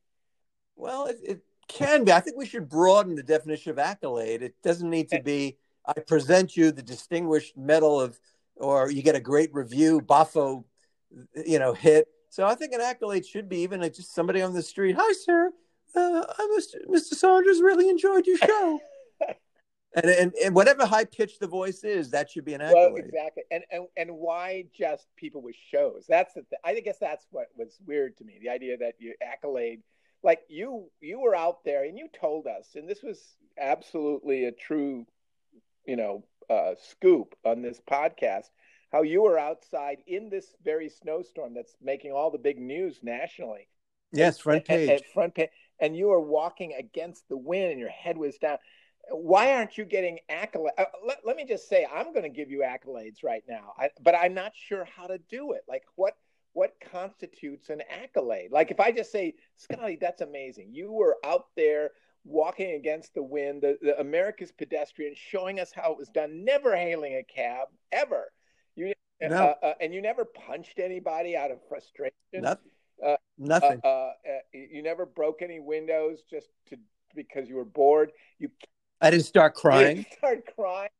Well, 0.77 1.07
it, 1.07 1.19
it 1.23 1.40
can 1.69 2.05
be. 2.05 2.12
I 2.12 2.21
think 2.21 2.37
we 2.37 2.47
should 2.47 2.69
broaden 2.69 3.14
the 3.14 3.23
definition 3.23 3.71
of 3.71 3.79
accolade. 3.79 4.42
It 4.42 4.55
doesn't 4.62 4.88
need 4.88 5.09
to 5.11 5.21
be, 5.23 5.57
I 5.87 5.95
present 6.01 6.57
you 6.57 6.71
the 6.71 6.83
distinguished 6.83 7.57
medal 7.57 8.01
of, 8.01 8.19
or 8.57 8.90
you 8.90 9.03
get 9.03 9.14
a 9.14 9.21
great 9.21 9.53
review, 9.53 10.01
Boffo, 10.01 10.64
you 11.47 11.59
know, 11.59 11.73
hit. 11.73 12.09
So 12.29 12.47
I 12.47 12.55
think 12.55 12.73
an 12.73 12.81
accolade 12.81 13.27
should 13.27 13.49
be 13.49 13.59
even 13.59 13.81
just 13.83 14.14
somebody 14.14 14.42
on 14.42 14.53
the 14.53 14.62
street. 14.62 14.97
Hi, 14.99 15.12
sir. 15.12 15.51
Uh, 15.95 16.25
I 16.29 16.59
Mr. 16.59 16.87
Mr. 16.88 17.14
Saunders 17.14 17.61
really 17.61 17.88
enjoyed 17.88 18.27
your 18.27 18.37
show. 18.37 18.81
and, 19.94 20.07
and 20.07 20.33
and 20.44 20.55
whatever 20.55 20.85
high 20.85 21.05
pitched 21.05 21.40
the 21.40 21.46
voice 21.46 21.85
is, 21.85 22.11
that 22.11 22.31
should 22.31 22.44
be 22.44 22.55
an 22.55 22.61
accolade. 22.61 22.92
Well, 22.92 22.96
exactly. 22.96 23.44
And, 23.51 23.64
and 23.70 23.87
and 23.96 24.11
why 24.12 24.64
just 24.75 25.07
people 25.16 25.40
with 25.42 25.57
shows? 25.70 26.05
That's 26.09 26.35
the. 26.35 26.42
Th- 26.42 26.61
I 26.64 26.79
guess 26.81 26.99
that's 26.99 27.27
what 27.31 27.46
was 27.57 27.79
weird 27.87 28.16
to 28.18 28.25
me. 28.25 28.38
The 28.40 28.51
idea 28.51 28.77
that 28.79 28.94
you 28.99 29.14
accolade, 29.22 29.83
like 30.22 30.40
you 30.49 30.90
you 31.01 31.20
were 31.20 31.35
out 31.35 31.64
there 31.64 31.85
and 31.85 31.96
you 31.96 32.09
told 32.18 32.46
us, 32.46 32.68
and 32.75 32.88
this 32.88 33.03
was 33.03 33.37
absolutely 33.59 34.44
a 34.44 34.53
true, 34.53 35.07
you 35.87 35.96
know, 35.96 36.25
uh, 36.51 36.75
scoop 36.90 37.35
on 37.44 37.62
this 37.62 37.81
podcast. 37.90 38.51
How 38.92 39.03
you 39.03 39.22
were 39.22 39.38
outside 39.38 39.99
in 40.07 40.29
this 40.31 40.55
very 40.64 40.88
snowstorm 40.88 41.55
that's 41.55 41.75
making 41.83 42.12
all 42.12 42.31
the 42.31 42.38
big 42.38 42.59
news 42.59 43.01
nationally. 43.03 43.68
Yes, 44.12 44.38
front 44.38 44.62
At- 44.68 44.81
at- 44.81 44.88
page. 44.88 44.90
at 45.01 45.12
front 45.12 45.35
page, 45.35 45.51
and 45.81 45.96
you 45.96 46.09
were 46.09 46.20
walking 46.20 46.75
against 46.79 47.29
the 47.29 47.37
wind, 47.37 47.72
and 47.72 47.81
your 47.81 47.88
head 47.88 48.16
was 48.16 48.37
down. 48.38 48.59
Why 49.11 49.55
aren't 49.55 49.79
you 49.79 49.85
getting 49.85 50.19
accolades? 50.31 50.71
Uh, 50.79 50.85
let, 51.07 51.19
let 51.25 51.37
me 51.37 51.45
just 51.45 51.69
say, 51.69 51.87
I'm 51.92 52.12
going 52.12 52.25
to 52.25 52.29
give 52.29 52.51
you 52.51 52.64
accolades 52.66 53.23
right 53.23 53.45
now, 53.49 53.73
I, 53.79 53.90
but 54.03 54.14
I'm 54.14 54.35
not 54.35 54.53
sure 54.55 54.85
how 54.85 55.07
to 55.07 55.19
do 55.29 55.53
it. 55.53 55.62
Like, 55.69 55.85
what 55.95 56.14
what 56.53 56.73
constitutes 56.90 57.69
an 57.69 57.83
accolade? 58.03 58.51
Like, 58.51 58.71
if 58.71 58.81
I 58.81 58.90
just 58.90 59.12
say, 59.12 59.35
Scotty, 59.57 59.99
that's 60.01 60.23
amazing. 60.23 60.71
You 60.73 60.90
were 60.90 61.16
out 61.23 61.49
there 61.55 61.90
walking 62.25 62.73
against 62.73 63.14
the 63.14 63.23
wind, 63.23 63.62
the, 63.62 63.79
the 63.83 64.01
America's 64.01 64.53
pedestrian, 64.53 65.14
showing 65.14 65.61
us 65.61 65.71
how 65.71 65.92
it 65.92 65.99
was 65.99 66.09
done. 66.09 66.45
Never 66.45 66.75
hailing 66.75 67.14
a 67.14 67.23
cab 67.23 67.69
ever. 67.92 68.33
You 68.75 68.95
No. 69.21 69.55
uh, 69.62 69.66
uh, 69.66 69.75
and 69.81 69.95
you 69.95 70.01
never 70.03 70.25
punched 70.25 70.79
anybody 70.79 71.37
out 71.37 71.51
of 71.51 71.59
frustration. 71.69 72.12
Nothing. 72.33 72.71
Uh, 73.05 73.16
Nothing. 73.38 73.81
Uh, 73.85 73.88
uh, 73.88 74.12
you 74.53 74.83
never 74.83 75.05
broke 75.05 75.42
any 75.42 75.61
windows 75.61 76.23
just 76.29 76.49
to 76.71 76.79
because 77.14 77.49
you 77.49 77.57
were 77.57 77.64
bored. 77.64 78.12
You 78.38 78.51
I 79.00 79.11
didn't 79.11 79.26
start 79.26 79.54
crying. 79.62 79.98
You 79.98 80.04
start 80.18 80.44
crying. 80.54 80.90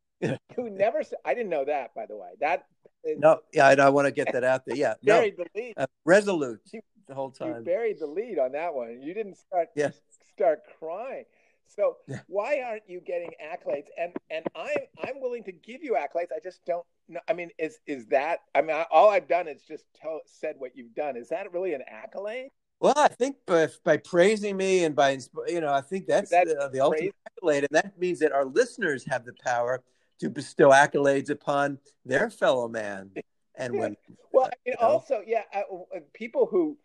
Who 0.55 0.71
never. 0.71 1.03
I 1.25 1.35
didn't 1.35 1.51
know 1.51 1.65
that, 1.65 1.95
by 1.95 2.07
the 2.07 2.17
way. 2.17 2.31
That 2.41 2.67
is, 3.05 3.19
No, 3.19 3.41
yeah, 3.53 3.67
I, 3.69 3.75
I 3.75 3.89
want 3.91 4.07
to 4.07 4.13
get 4.13 4.33
that 4.33 4.45
out 4.45 4.63
there. 4.67 4.77
Yeah, 4.77 4.95
no, 5.03 5.15
buried 5.19 5.37
the 5.37 5.47
lead. 5.55 5.75
uh, 5.77 5.87
resolute 6.05 6.61
You- 6.73 6.81
the 7.09 7.15
whole 7.15 7.33
You 7.41 7.47
time. 7.53 7.65
buried 7.65 7.99
the 8.01 8.07
lead 8.07 8.39
on 8.39 8.53
that 8.53 8.75
one. 8.75 9.01
You 9.01 9.15
didn't 9.15 9.37
start 9.37 9.69
Yes. 9.77 10.01
start 10.35 10.61
crying. 10.79 11.25
So 11.69 11.97
Yeah. 12.09 12.21
why 12.29 12.61
aren't 12.63 12.89
you 12.89 13.01
getting 13.01 13.31
accolades? 13.45 13.87
And 13.99 14.13
and 14.31 14.45
I'm 14.57 14.77
I'm 15.05 15.21
willing 15.21 15.45
to 15.45 15.53
give 15.53 15.83
you 15.85 15.95
accolades. 15.95 16.33
I 16.35 16.41
just 16.43 16.65
don't 16.65 16.85
know. 17.09 17.21
I 17.29 17.33
mean, 17.33 17.51
is 17.59 17.79
is 17.87 18.07
that? 18.07 18.41
I 18.55 18.63
mean, 18.63 18.75
I, 18.75 18.87
all 18.91 19.11
I've 19.11 19.29
done 19.29 19.47
is 19.49 19.63
just 19.63 19.85
tell 19.95 20.21
said 20.27 20.57
what 20.59 20.77
you've 20.77 20.95
done. 20.95 21.17
Is 21.17 21.29
that 21.29 21.53
really 21.53 21.75
an 21.75 21.83
accolade? 21.87 22.51
Well, 22.81 22.95
I 22.97 23.09
think 23.09 23.37
by, 23.47 23.69
by 23.85 23.97
praising 23.97 24.57
me 24.57 24.85
and 24.85 24.95
by 24.95 25.19
you 25.47 25.61
know, 25.61 25.73
I 25.73 25.81
think 25.81 26.07
that's 26.07 26.31
That's 26.31 26.53
the, 26.53 26.69
the 26.73 26.81
ultimate 26.81 27.15
accolade, 27.27 27.65
and 27.65 27.71
that 27.73 27.99
means 27.99 28.19
that 28.19 28.33
our 28.33 28.45
listeners 28.45 29.05
have 29.09 29.25
the 29.25 29.33
power 29.45 29.83
to 30.21 30.29
bestow 30.29 30.71
accolades 30.71 31.31
upon 31.31 31.79
their 32.05 32.31
fellow 32.31 32.69
man 32.69 33.11
and 33.57 33.75
women. 33.75 33.97
Well, 34.33 34.47
Uh, 34.47 34.49
I 34.49 34.57
mean, 34.67 34.77
also, 34.81 35.23
yeah, 35.27 35.43
uh, 35.55 35.61
uh, 35.95 36.01
people 36.13 36.47
who 36.47 36.77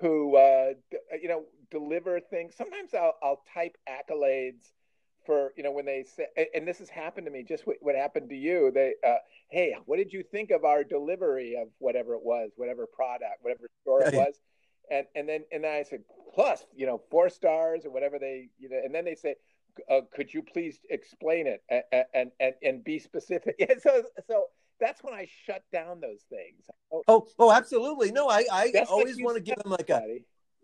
who 0.00 0.36
uh, 0.36 0.74
d- 0.90 0.98
uh, 1.12 1.16
you 1.20 1.28
know 1.28 1.44
deliver 1.70 2.20
things. 2.20 2.56
Sometimes 2.56 2.94
I'll 2.94 3.14
I'll 3.22 3.42
type 3.52 3.76
accolades 3.88 4.72
for 5.26 5.52
you 5.56 5.62
know 5.62 5.72
when 5.72 5.84
they 5.84 6.04
say, 6.04 6.26
and 6.54 6.66
this 6.66 6.78
has 6.78 6.88
happened 6.88 7.26
to 7.26 7.30
me. 7.30 7.42
Just 7.42 7.66
what, 7.66 7.76
what 7.80 7.94
happened 7.94 8.30
to 8.30 8.36
you? 8.36 8.70
They, 8.72 8.94
uh, 9.06 9.16
hey, 9.50 9.76
what 9.84 9.98
did 9.98 10.12
you 10.12 10.22
think 10.22 10.50
of 10.50 10.64
our 10.64 10.84
delivery 10.84 11.56
of 11.60 11.68
whatever 11.78 12.14
it 12.14 12.22
was, 12.22 12.50
whatever 12.56 12.86
product, 12.86 13.42
whatever 13.42 13.68
store 13.82 14.02
it 14.02 14.14
was? 14.14 14.34
And 14.90 15.06
and 15.14 15.28
then 15.28 15.44
and 15.52 15.64
then 15.64 15.72
I 15.72 15.82
said 15.82 16.00
plus, 16.34 16.64
you 16.74 16.86
know, 16.86 17.00
four 17.10 17.28
stars 17.28 17.84
or 17.84 17.90
whatever 17.90 18.18
they, 18.18 18.48
you 18.58 18.68
know, 18.68 18.80
and 18.84 18.94
then 18.94 19.04
they 19.04 19.14
say. 19.14 19.36
Uh, 19.90 20.02
could 20.14 20.32
you 20.32 20.40
please 20.40 20.78
explain 20.88 21.48
it 21.48 21.60
and 21.68 22.04
and 22.14 22.30
and, 22.38 22.54
and 22.62 22.84
be 22.84 23.00
specific? 23.00 23.56
Yeah, 23.58 23.74
so 23.82 24.04
so 24.28 24.44
that's 24.80 25.02
when 25.02 25.14
I 25.14 25.26
shut 25.46 25.64
down 25.72 26.00
those 26.00 26.20
things. 26.30 26.64
Oh, 26.92 27.02
Oh, 27.08 27.26
oh, 27.38 27.50
absolutely. 27.52 28.12
No, 28.12 28.28
I, 28.28 28.44
I 28.52 28.72
always 28.88 29.20
want 29.20 29.36
to 29.36 29.42
give 29.42 29.56
them 29.56 29.72
like 29.72 29.90
a 29.90 30.20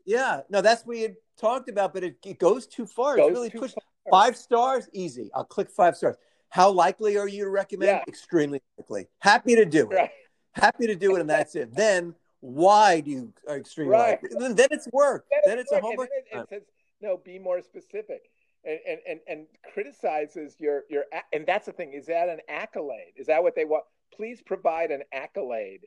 yeah. 0.07 0.43
No, 0.49 0.61
that's 0.61 0.83
what 0.83 0.91
we 0.95 1.03
had 1.03 1.17
talked 1.41 1.69
about, 1.69 1.93
but 1.93 2.05
it, 2.05 2.17
it 2.25 2.39
goes 2.39 2.67
too 2.67 2.87
far. 2.87 3.17
Goes 3.17 3.31
it's 3.31 3.35
really 3.35 3.51
pushed. 3.51 3.75
far. 3.75 3.83
Five 4.11 4.37
stars, 4.37 4.89
easy. 4.93 5.31
I'll 5.35 5.45
click 5.45 5.71
five 5.71 5.97
stars. 5.97 6.17
How 6.49 6.71
likely 6.71 7.17
are 7.17 7.29
you 7.29 7.45
to 7.45 7.51
recommend? 7.51 7.89
Yeah. 7.91 8.05
Extremely 8.09 8.61
likely. 8.79 9.09
Happy 9.19 9.55
to 9.57 9.65
do 9.65 9.91
it. 9.91 9.95
Right. 9.95 10.11
happy 10.53 10.87
to 10.87 10.95
do 10.95 11.17
it, 11.17 11.21
and 11.21 11.31
that's 11.31 11.55
it. 11.55 11.75
Then 11.75 12.15
why 12.41 13.01
do 13.01 13.11
you 13.11 13.33
are 13.49 13.57
extremely 13.59 13.93
Right. 13.93 14.19
Then, 14.39 14.55
then 14.55 14.69
it's 14.71 14.89
work. 14.93 15.27
Then 15.31 15.41
Then 15.47 15.59
it's 15.59 15.73
a 15.73 15.77
work, 15.77 15.83
and 15.85 15.91
homework. 15.93 16.09
then 16.33 16.41
it, 16.41 16.43
it 16.45 16.49
says 16.49 16.63
no. 17.01 17.17
Be 17.17 17.39
more 17.39 17.61
specific, 17.63 18.31
and 18.65 18.79
and 18.89 18.99
and, 19.09 19.21
and 19.29 19.47
criticizes 19.73 20.57
your 20.59 20.85
your. 20.89 21.05
a- 21.13 21.23
And 21.35 21.47
that's 21.47 21.67
the 21.67 21.73
thing. 21.73 21.93
Is 21.93 22.07
that 22.07 22.29
an 22.29 22.41
accolade? 22.49 23.13
Is 23.17 23.27
that 23.29 23.43
what 23.43 23.55
they 23.55 23.65
want? 23.65 23.85
Please 24.15 24.41
provide 24.43 24.91
an 24.91 25.03
accolade. 25.13 25.87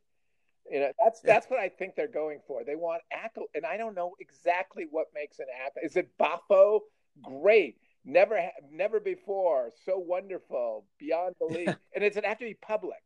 You 0.70 0.80
know, 0.80 0.92
that's 1.04 1.22
Yeah. 1.24 1.34
that's 1.34 1.48
what 1.50 1.60
I 1.60 1.70
think 1.70 1.96
they're 1.96 2.08
going 2.08 2.40
for. 2.48 2.64
They 2.64 2.76
want 2.76 3.02
accolade, 3.12 3.50
and 3.56 3.66
I 3.66 3.78
don't 3.78 3.96
know 3.96 4.14
exactly 4.20 4.86
what 4.90 5.08
makes 5.14 5.40
an 5.40 5.48
accolade. 5.66 5.86
Is 5.86 5.96
it 5.98 6.10
Boffo? 6.18 6.82
Great. 7.22 7.78
Never, 8.06 8.38
never 8.72 9.00
before. 9.00 9.72
So 9.86 9.98
wonderful, 9.98 10.86
beyond 11.00 11.36
belief. 11.40 11.70
and 11.96 12.04
does 12.04 12.18
it 12.18 12.26
have 12.26 12.38
to 12.40 12.46
be 12.46 12.54
public? 12.56 13.02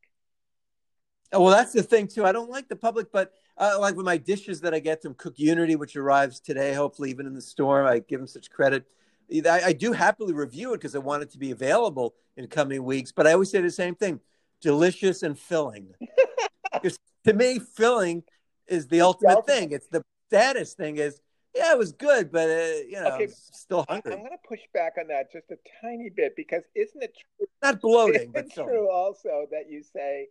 Oh, 1.34 1.42
well, 1.44 1.54
that's 1.54 1.74
the 1.74 1.84
thing 1.84 2.08
too. 2.08 2.26
I 2.26 2.32
don't 2.32 2.50
like 2.50 2.70
the 2.70 2.76
public, 2.76 3.12
but 3.12 3.34
uh, 3.58 3.78
like 3.80 3.96
with 3.96 4.06
my 4.06 4.18
dishes 4.18 4.62
that 4.62 4.74
I 4.74 4.80
get 4.80 5.02
from 5.02 5.14
CookUnity, 5.14 5.78
which 5.78 5.96
arrives 5.96 6.40
today, 6.40 6.74
hopefully 6.74 7.10
even 7.10 7.26
in 7.26 7.34
the 7.34 7.42
storm, 7.42 7.86
I 7.86 8.00
give 8.00 8.20
them 8.20 8.28
such 8.28 8.50
credit. 8.50 8.86
I, 9.32 9.62
I 9.66 9.74
do 9.74 9.92
happily 9.92 10.34
review 10.34 10.74
it 10.74 10.78
because 10.78 10.96
I 10.96 11.00
want 11.00 11.24
it 11.24 11.32
to 11.32 11.38
be 11.38 11.52
available 11.52 12.16
in 12.38 12.48
coming 12.48 12.84
weeks. 12.84 13.12
But 13.12 13.28
I 13.28 13.34
always 13.34 13.52
say 13.52 13.60
the 13.60 13.70
same 13.72 13.96
thing: 13.96 14.22
delicious 14.62 15.24
and 15.24 15.38
filling. 15.38 15.94
Because 16.74 17.00
to 17.26 17.34
me, 17.34 17.58
filling 17.58 18.24
is 18.68 18.88
the 18.88 19.02
ultimate 19.02 19.38
ultimate. 19.38 19.58
thing. 19.58 19.72
It's 19.72 19.88
the 19.88 20.04
status 20.28 20.74
thing. 20.74 20.98
Is 20.98 21.20
yeah, 21.56 21.72
it 21.72 21.78
was 21.78 21.92
good, 21.92 22.32
but 22.32 22.50
uh, 22.50 22.84
you 22.88 23.00
know, 23.02 23.08
Okay. 23.14 23.28
Still 23.52 23.84
hungry. 23.90 24.14
I'm 24.14 24.20
going 24.20 24.32
to 24.32 24.48
push 24.48 24.60
back 24.74 24.94
on 25.00 25.08
that 25.08 25.32
just 25.32 25.50
a 25.50 25.58
tiny 25.82 26.10
bit 26.10 26.36
because 26.36 26.64
isn't 26.76 27.02
it 27.02 27.16
true? 27.16 27.48
Not 27.64 27.82
bloating, 27.82 28.32
but 28.32 28.52
true 28.54 28.92
also 28.92 29.48
that 29.52 29.72
you 29.72 29.82
say 29.82 30.28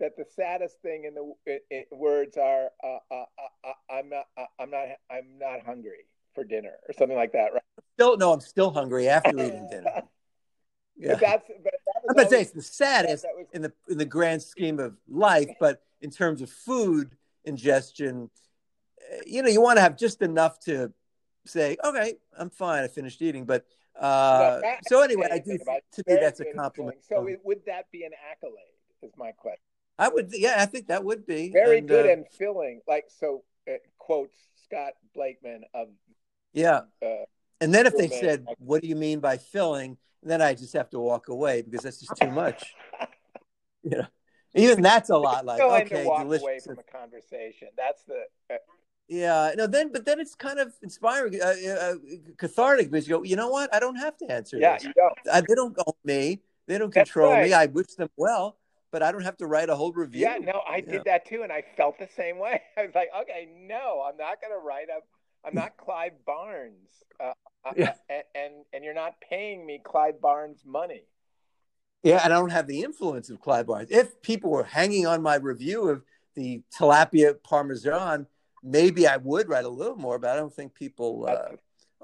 that 0.00 0.16
the 0.16 0.24
saddest 0.34 0.80
thing 0.82 1.04
in 1.04 1.14
the 1.14 1.96
words 1.96 2.36
are 2.36 2.70
uh, 2.82 2.98
uh, 3.10 3.14
uh, 3.14 3.68
uh, 3.68 3.72
I'm 3.90 4.08
not 4.08 4.26
uh, 4.36 4.44
I'm 4.60 4.70
not 4.70 4.86
I'm 5.10 5.38
not 5.38 5.60
hungry 5.64 6.06
for 6.34 6.44
dinner 6.44 6.74
or 6.88 6.92
something 6.92 7.16
like 7.16 7.32
that, 7.32 7.52
right? 7.52 7.62
Still, 7.94 8.16
no, 8.16 8.32
I'm 8.32 8.40
still 8.40 8.70
hungry 8.70 9.08
after 9.08 9.30
eating 9.30 9.68
dinner. 9.70 10.02
Yeah. 10.98 11.12
But 11.12 11.20
that's, 11.20 11.48
but 11.62 11.72
that 11.72 12.02
I'm 12.08 12.16
gonna 12.16 12.28
say 12.28 12.42
it's 12.42 12.52
the 12.52 12.62
saddest 12.62 13.26
was, 13.36 13.46
in 13.52 13.62
the 13.62 13.72
in 13.88 13.98
the 13.98 14.04
grand 14.04 14.42
scheme 14.42 14.78
of 14.78 14.96
life, 15.08 15.48
but 15.60 15.82
in 16.00 16.10
terms 16.10 16.42
of 16.42 16.50
food 16.50 17.16
ingestion, 17.44 18.30
eh, 19.10 19.20
you 19.26 19.42
know, 19.42 19.48
you 19.48 19.60
want 19.60 19.76
to 19.78 19.82
have 19.82 19.96
just 19.96 20.22
enough 20.22 20.58
to 20.60 20.92
say, 21.44 21.76
okay, 21.84 22.14
I'm 22.38 22.50
fine, 22.50 22.82
I 22.82 22.88
finished 22.88 23.20
eating. 23.22 23.44
But 23.44 23.66
uh, 23.98 24.60
so 24.88 25.02
anyway, 25.02 25.28
I 25.30 25.38
do 25.38 25.58
to 25.58 26.04
me 26.06 26.16
that's 26.20 26.40
a 26.40 26.46
compliment. 26.54 26.98
So 27.08 27.26
would 27.44 27.60
that 27.66 27.90
be 27.90 28.04
an 28.04 28.12
accolade? 28.30 28.54
Is 29.02 29.12
my 29.16 29.32
question. 29.32 29.60
I 29.98 30.08
would, 30.08 30.30
yeah, 30.32 30.56
I 30.58 30.66
think 30.66 30.88
that 30.88 31.04
would 31.04 31.26
be 31.26 31.50
very 31.50 31.78
and, 31.78 31.88
good 31.88 32.06
uh, 32.06 32.12
and 32.12 32.26
filling. 32.28 32.80
Like 32.86 33.06
so, 33.08 33.44
it 33.66 33.82
quotes 33.98 34.36
Scott 34.64 34.92
Blakeman 35.14 35.64
of 35.74 35.88
yeah. 36.52 36.80
Uh, 37.02 37.24
and 37.60 37.72
then 37.72 37.86
if 37.86 37.96
they 37.96 38.08
said, 38.08 38.46
"What 38.58 38.82
do 38.82 38.88
you 38.88 38.96
mean 38.96 39.20
by 39.20 39.36
filling?" 39.38 39.96
then 40.22 40.42
I 40.42 40.54
just 40.54 40.72
have 40.72 40.90
to 40.90 40.98
walk 40.98 41.28
away 41.28 41.62
because 41.62 41.82
that's 41.82 42.00
just 42.00 42.16
too 42.20 42.30
much. 42.30 42.74
you 43.82 43.90
know, 43.90 44.06
even 44.54 44.82
that's 44.82 45.10
a 45.10 45.16
lot. 45.16 45.44
Like 45.44 45.60
okay, 45.60 46.04
walk 46.04 46.22
delicious. 46.22 46.42
away 46.42 46.58
from 46.64 46.78
a 46.78 46.98
conversation. 46.98 47.68
That's 47.76 48.02
the. 48.04 48.24
Uh, 48.50 48.56
yeah, 49.08 49.52
no. 49.56 49.66
Then, 49.66 49.92
but 49.92 50.04
then 50.04 50.18
it's 50.18 50.34
kind 50.34 50.58
of 50.58 50.72
inspiring, 50.82 51.40
uh, 51.40 51.54
uh, 51.70 51.94
cathartic 52.36 52.90
because 52.90 53.06
you 53.06 53.18
go, 53.18 53.22
you 53.22 53.36
know 53.36 53.48
what? 53.48 53.72
I 53.72 53.78
don't 53.78 53.96
have 53.96 54.16
to 54.18 54.32
answer. 54.32 54.58
Yeah, 54.58 54.74
this. 54.74 54.84
you 54.84 54.92
don't. 54.94 55.18
Uh, 55.30 55.40
they 55.46 55.54
don't 55.54 55.76
own 55.86 55.94
me. 56.04 56.40
They 56.66 56.78
don't 56.78 56.92
control 56.92 57.32
right. 57.32 57.46
me. 57.46 57.52
I 57.52 57.66
wish 57.66 57.94
them 57.94 58.08
well, 58.16 58.56
but 58.90 59.02
I 59.02 59.12
don't 59.12 59.22
have 59.22 59.36
to 59.38 59.46
write 59.46 59.68
a 59.68 59.76
whole 59.76 59.92
review. 59.92 60.22
Yeah, 60.22 60.38
no, 60.38 60.62
I 60.68 60.80
did 60.80 61.04
that 61.04 61.26
too, 61.26 61.42
and 61.42 61.52
I 61.52 61.64
felt 61.76 61.98
the 61.98 62.08
same 62.16 62.38
way. 62.38 62.62
I 62.76 62.82
was 62.82 62.94
like, 62.94 63.08
okay, 63.22 63.48
no, 63.56 64.04
I'm 64.06 64.16
not 64.16 64.40
going 64.40 64.52
to 64.52 64.64
write 64.64 64.88
a. 64.88 65.00
I'm 65.46 65.54
not 65.54 65.76
Clive 65.76 66.12
Barnes. 66.26 66.90
Uh, 67.20 67.32
uh, 67.64 67.72
yeah. 67.76 67.94
and, 68.08 68.22
and 68.34 68.54
and 68.72 68.84
you're 68.84 68.94
not 68.94 69.14
paying 69.28 69.64
me 69.64 69.80
Clive 69.84 70.20
Barnes 70.20 70.62
money. 70.66 71.04
Yeah, 72.02 72.20
and 72.22 72.32
I 72.32 72.38
don't 72.38 72.50
have 72.50 72.66
the 72.66 72.82
influence 72.82 73.30
of 73.30 73.40
Clive 73.40 73.66
Barnes. 73.66 73.88
If 73.90 74.22
people 74.22 74.50
were 74.50 74.64
hanging 74.64 75.06
on 75.06 75.22
my 75.22 75.36
review 75.36 75.88
of 75.88 76.02
the 76.34 76.62
tilapia 76.78 77.34
parmesan, 77.42 78.26
maybe 78.62 79.06
I 79.06 79.16
would 79.16 79.48
write 79.48 79.64
a 79.64 79.68
little 79.68 79.96
more, 79.96 80.18
but 80.18 80.30
I 80.30 80.36
don't 80.36 80.52
think 80.52 80.74
people. 80.74 81.26
Uh, 81.28 81.56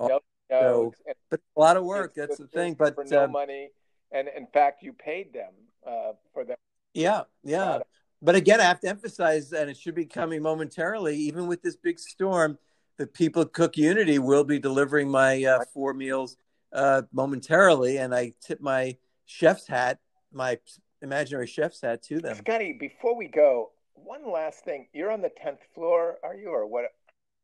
no, 0.08 0.20
no. 0.50 0.92
So, 1.06 1.14
but 1.30 1.40
a 1.56 1.60
lot 1.60 1.76
of 1.76 1.84
work. 1.84 2.14
That's 2.14 2.38
the 2.38 2.46
thing. 2.46 2.74
But 2.74 2.94
for 2.94 3.04
no 3.04 3.24
um, 3.24 3.32
money, 3.32 3.70
and 4.10 4.28
in 4.36 4.46
fact, 4.46 4.82
you 4.82 4.92
paid 4.92 5.32
them 5.32 5.52
uh, 5.86 6.12
for 6.32 6.44
that. 6.44 6.58
Yeah, 6.94 7.22
yeah. 7.42 7.80
But 8.20 8.34
again, 8.36 8.60
I 8.60 8.64
have 8.64 8.80
to 8.80 8.88
emphasize, 8.88 9.52
and 9.52 9.68
it 9.68 9.76
should 9.76 9.94
be 9.94 10.06
coming 10.06 10.42
momentarily, 10.42 11.16
even 11.16 11.46
with 11.46 11.62
this 11.62 11.76
big 11.76 11.98
storm 11.98 12.58
the 12.98 13.06
people 13.06 13.42
at 13.42 13.52
CookUnity 13.52 14.18
will 14.18 14.44
be 14.44 14.58
delivering 14.58 15.08
my 15.08 15.44
uh, 15.44 15.64
four 15.72 15.94
meals 15.94 16.36
uh, 16.72 17.02
momentarily, 17.12 17.98
and 17.98 18.14
I 18.14 18.32
tip 18.40 18.60
my 18.60 18.96
chef's 19.26 19.66
hat, 19.66 19.98
my 20.32 20.58
imaginary 21.00 21.46
chef's 21.46 21.80
hat 21.80 22.02
to 22.04 22.20
them. 22.20 22.36
Scotty, 22.36 22.76
before 22.78 23.16
we 23.16 23.28
go, 23.28 23.70
one 23.94 24.30
last 24.30 24.64
thing. 24.64 24.86
You're 24.92 25.10
on 25.10 25.22
the 25.22 25.30
tenth 25.30 25.60
floor, 25.74 26.18
are 26.22 26.36
you, 26.36 26.48
or 26.48 26.66
what? 26.66 26.84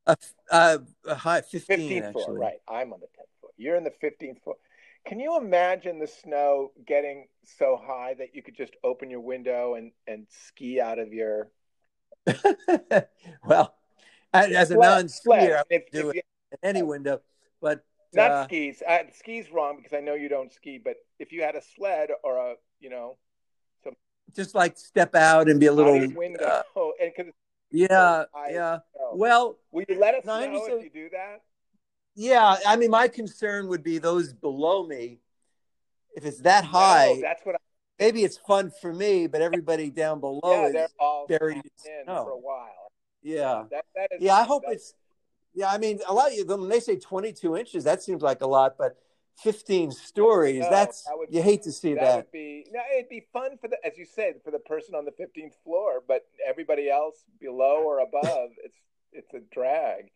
Uh, 0.06 0.14
uh, 0.50 0.78
high, 1.14 1.40
15, 1.40 1.78
15th 1.78 2.02
actually. 2.02 2.24
floor, 2.24 2.38
right? 2.38 2.60
I'm 2.68 2.92
on 2.92 3.00
the 3.00 3.08
tenth 3.14 3.28
floor. 3.40 3.50
You're 3.56 3.76
in 3.76 3.84
the 3.84 3.92
fifteenth 4.00 4.42
floor. 4.42 4.56
Can 5.08 5.20
you 5.20 5.38
imagine 5.38 5.98
the 5.98 6.06
snow 6.06 6.72
getting 6.86 7.28
so 7.42 7.80
high 7.82 8.12
that 8.18 8.34
you 8.34 8.42
could 8.42 8.54
just 8.54 8.76
open 8.84 9.08
your 9.08 9.20
window 9.20 9.74
and 9.74 9.92
and 10.06 10.26
ski 10.28 10.82
out 10.82 10.98
of 10.98 11.14
your? 11.14 11.48
well, 13.46 13.74
as 14.34 14.70
a 14.70 14.74
non-skier, 14.74 15.56
I 15.56 15.62
would 15.70 15.82
do 15.90 16.10
it 16.10 16.26
in 16.52 16.58
any 16.62 16.82
window. 16.82 17.22
But 17.62 17.86
not 18.12 18.30
uh, 18.30 18.44
skis. 18.44 18.82
I, 18.86 19.06
skis 19.18 19.50
wrong 19.50 19.78
because 19.78 19.96
I 19.96 20.00
know 20.00 20.12
you 20.12 20.28
don't 20.28 20.52
ski. 20.52 20.78
But 20.82 20.96
if 21.18 21.32
you 21.32 21.42
had 21.42 21.54
a 21.54 21.62
sled 21.62 22.10
or 22.22 22.36
a, 22.36 22.54
you 22.78 22.90
know, 22.90 23.16
some 23.82 23.94
just 24.36 24.54
like 24.54 24.76
step 24.76 25.14
out 25.14 25.48
and 25.48 25.58
be 25.58 25.66
a 25.66 25.72
little 25.72 26.06
window, 26.14 26.62
uh, 26.76 26.90
and 27.00 27.12
because 27.16 27.32
yeah, 27.70 28.24
yeah. 28.50 28.78
Well, 29.14 29.58
will 29.70 29.84
you 29.88 29.98
let 29.98 30.16
us 30.16 30.26
know 30.26 30.40
if 30.42 30.84
you 30.84 30.90
do 30.90 31.08
that? 31.12 31.40
Yeah, 32.20 32.56
I 32.66 32.74
mean, 32.74 32.90
my 32.90 33.06
concern 33.06 33.68
would 33.68 33.84
be 33.84 33.98
those 33.98 34.32
below 34.32 34.84
me. 34.84 35.20
If 36.16 36.24
it's 36.24 36.40
that 36.40 36.64
high, 36.64 37.12
no, 37.14 37.20
that's 37.20 37.46
what. 37.46 37.54
I, 37.54 37.58
maybe 38.00 38.24
it's 38.24 38.36
fun 38.38 38.72
for 38.80 38.92
me, 38.92 39.28
but 39.28 39.40
everybody 39.40 39.88
down 39.88 40.18
below 40.18 40.40
yeah, 40.44 40.86
is 40.86 40.90
buried 41.28 41.58
in 41.58 42.04
snow. 42.04 42.24
for 42.24 42.30
a 42.32 42.36
while. 42.36 42.90
Yeah. 43.22 43.66
That, 43.70 43.84
that 43.94 44.08
is, 44.10 44.20
yeah, 44.20 44.34
I 44.34 44.42
hope 44.42 44.64
it's. 44.66 44.94
Yeah, 45.54 45.70
I 45.70 45.78
mean, 45.78 46.00
a 46.08 46.12
lot 46.12 46.36
of 46.36 46.48
them. 46.48 46.68
They 46.68 46.80
say 46.80 46.96
22 46.96 47.56
inches. 47.56 47.84
That 47.84 48.02
seems 48.02 48.20
like 48.20 48.40
a 48.40 48.48
lot, 48.48 48.74
but 48.76 48.96
15 49.44 49.92
stories. 49.92 50.62
No, 50.62 50.70
that's 50.70 51.04
that 51.04 51.16
would, 51.16 51.28
you 51.32 51.40
hate 51.40 51.62
to 51.62 51.72
see 51.72 51.94
that. 51.94 52.00
That 52.00 52.16
would 52.16 52.32
be 52.32 52.66
no. 52.72 52.80
It'd 52.96 53.08
be 53.08 53.28
fun 53.32 53.58
for 53.60 53.68
the, 53.68 53.76
as 53.86 53.96
you 53.96 54.04
said, 54.04 54.40
for 54.42 54.50
the 54.50 54.58
person 54.58 54.96
on 54.96 55.04
the 55.04 55.12
15th 55.12 55.52
floor, 55.62 56.02
but 56.08 56.26
everybody 56.44 56.90
else 56.90 57.22
below 57.40 57.84
or 57.84 58.00
above, 58.00 58.50
it's 58.64 58.78
it's 59.12 59.32
a 59.34 59.40
drag. 59.54 60.10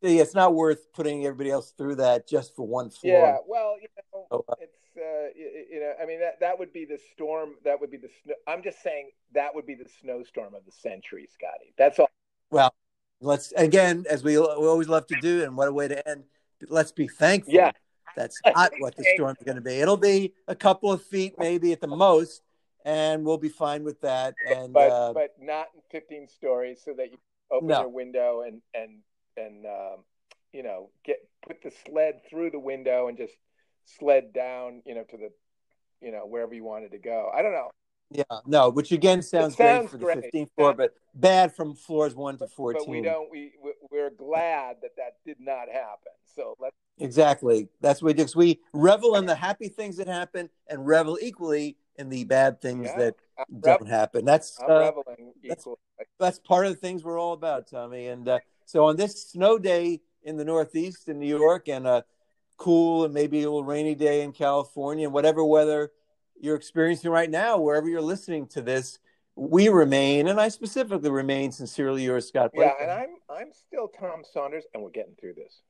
It's 0.00 0.34
not 0.34 0.54
worth 0.54 0.92
putting 0.92 1.26
everybody 1.26 1.50
else 1.50 1.72
through 1.76 1.96
that 1.96 2.28
just 2.28 2.54
for 2.54 2.66
one 2.66 2.90
floor. 2.90 3.26
Yeah, 3.26 3.36
well, 3.46 3.76
you 3.80 3.88
know, 4.12 4.44
uh, 4.48 4.54
it's 4.60 4.78
uh, 4.96 5.28
you, 5.36 5.64
you, 5.72 5.80
know, 5.80 5.92
I 6.00 6.06
mean 6.06 6.20
that 6.20 6.40
that 6.40 6.58
would 6.58 6.72
be 6.72 6.84
the 6.84 6.98
storm. 7.12 7.54
That 7.64 7.80
would 7.80 7.90
be 7.90 7.96
the 7.96 8.10
snow. 8.22 8.34
I'm 8.46 8.62
just 8.62 8.82
saying 8.82 9.10
that 9.34 9.54
would 9.54 9.66
be 9.66 9.74
the 9.74 9.88
snowstorm 10.00 10.54
of 10.54 10.64
the 10.64 10.72
century, 10.72 11.28
Scotty. 11.32 11.74
That's 11.76 11.98
all. 11.98 12.10
Well, 12.50 12.74
let's 13.20 13.52
again, 13.52 14.04
as 14.08 14.22
we, 14.22 14.38
we 14.38 14.44
always 14.44 14.88
love 14.88 15.06
to 15.08 15.16
do, 15.20 15.42
and 15.42 15.56
what 15.56 15.68
a 15.68 15.72
way 15.72 15.88
to 15.88 16.08
end. 16.08 16.24
Let's 16.68 16.92
be 16.92 17.08
thankful. 17.08 17.54
Yeah. 17.54 17.72
That's 18.16 18.40
not 18.44 18.72
what 18.78 18.96
the 18.96 19.04
storm 19.14 19.36
is 19.38 19.44
going 19.44 19.56
to 19.56 19.62
be. 19.62 19.74
It'll 19.74 19.96
be 19.96 20.34
a 20.46 20.54
couple 20.54 20.92
of 20.92 21.02
feet, 21.02 21.34
maybe 21.38 21.72
at 21.72 21.80
the 21.80 21.88
most, 21.88 22.42
and 22.84 23.24
we'll 23.24 23.38
be 23.38 23.48
fine 23.48 23.84
with 23.84 24.00
that. 24.02 24.34
And 24.46 24.72
but 24.72 24.90
uh, 24.90 25.12
but 25.12 25.34
not 25.40 25.68
in 25.74 25.80
15 25.90 26.28
stories, 26.28 26.80
so 26.84 26.92
that 26.96 27.10
you 27.10 27.18
open 27.50 27.68
no. 27.68 27.80
your 27.80 27.88
window 27.88 28.42
and 28.46 28.60
and 28.74 28.98
and 29.36 29.66
um, 29.66 30.04
you 30.52 30.62
know 30.62 30.90
get 31.04 31.16
put 31.46 31.62
the 31.62 31.72
sled 31.86 32.20
through 32.28 32.50
the 32.50 32.58
window 32.58 33.08
and 33.08 33.16
just 33.16 33.34
sled 33.98 34.32
down, 34.32 34.82
you 34.86 34.94
know, 34.94 35.04
to 35.04 35.16
the 35.16 35.30
you 36.00 36.12
know 36.12 36.26
wherever 36.26 36.54
you 36.54 36.64
wanted 36.64 36.92
to 36.92 36.98
go. 36.98 37.30
I 37.34 37.42
don't 37.42 37.52
know. 37.52 37.70
Yeah, 38.10 38.24
no, 38.46 38.68
which 38.68 38.92
again 38.92 39.22
sounds, 39.22 39.56
sounds 39.56 39.90
great 39.90 39.90
for 39.90 39.98
great. 40.20 40.32
the 40.32 40.38
15th 40.38 40.48
floor, 40.54 40.74
but 40.74 40.94
bad 41.14 41.54
from 41.56 41.74
floors 41.74 42.14
one 42.14 42.36
to 42.38 42.46
14. 42.46 42.80
But 42.80 42.88
we 42.88 43.00
don't. 43.00 43.30
We 43.30 43.52
we're 43.90 44.10
glad 44.10 44.76
that 44.82 44.96
that 44.96 45.16
did 45.24 45.38
not 45.40 45.68
happen. 45.72 46.12
So 46.34 46.54
let's 46.60 46.76
exactly. 46.98 47.68
That's 47.80 48.02
what 48.02 48.08
we 48.08 48.14
do. 48.14 48.24
Cause 48.24 48.36
we 48.36 48.60
revel 48.74 49.16
in 49.16 49.26
the 49.26 49.34
happy 49.34 49.68
things 49.68 49.96
that 49.96 50.08
happen 50.08 50.50
and 50.68 50.86
revel 50.86 51.18
equally 51.22 51.76
in 51.96 52.08
the 52.08 52.24
bad 52.24 52.60
things 52.60 52.86
yeah, 52.86 52.98
that 52.98 53.14
I'm 53.38 53.60
don't 53.60 53.88
happen. 53.88 54.24
That's 54.24 54.60
uh, 54.60 54.92
reveling 54.94 55.32
that's, 55.44 55.66
that's, 56.18 56.38
part 56.38 56.66
of 56.66 56.72
the 56.72 56.78
things 56.78 57.04
we're 57.04 57.18
all 57.18 57.32
about, 57.32 57.68
Tommy. 57.70 58.08
And 58.08 58.28
uh, 58.28 58.38
so 58.72 58.86
on 58.86 58.96
this 58.96 59.28
snow 59.28 59.58
day 59.58 60.00
in 60.22 60.38
the 60.38 60.46
Northeast 60.46 61.10
in 61.10 61.18
New 61.18 61.28
York, 61.28 61.68
and 61.68 61.86
a 61.86 62.06
cool 62.56 63.04
and 63.04 63.12
maybe 63.12 63.42
a 63.42 63.42
little 63.42 63.64
rainy 63.64 63.94
day 63.94 64.22
in 64.22 64.32
California, 64.32 65.06
and 65.06 65.12
whatever 65.12 65.44
weather 65.44 65.90
you're 66.40 66.56
experiencing 66.56 67.10
right 67.10 67.28
now, 67.28 67.58
wherever 67.58 67.86
you're 67.86 68.00
listening 68.00 68.46
to 68.46 68.62
this, 68.62 68.98
we 69.36 69.68
remain, 69.68 70.26
and 70.26 70.40
I 70.40 70.48
specifically 70.48 71.10
remain 71.10 71.52
sincerely 71.52 72.04
yours, 72.04 72.28
Scott. 72.28 72.52
Blake. 72.54 72.70
Yeah, 72.78 72.82
and 72.82 72.90
I'm 72.90 73.16
I'm 73.28 73.52
still 73.52 73.88
Tom 73.88 74.22
Saunders, 74.32 74.64
and 74.72 74.82
we're 74.82 74.88
getting 74.88 75.16
through 75.20 75.34
this. 75.34 75.60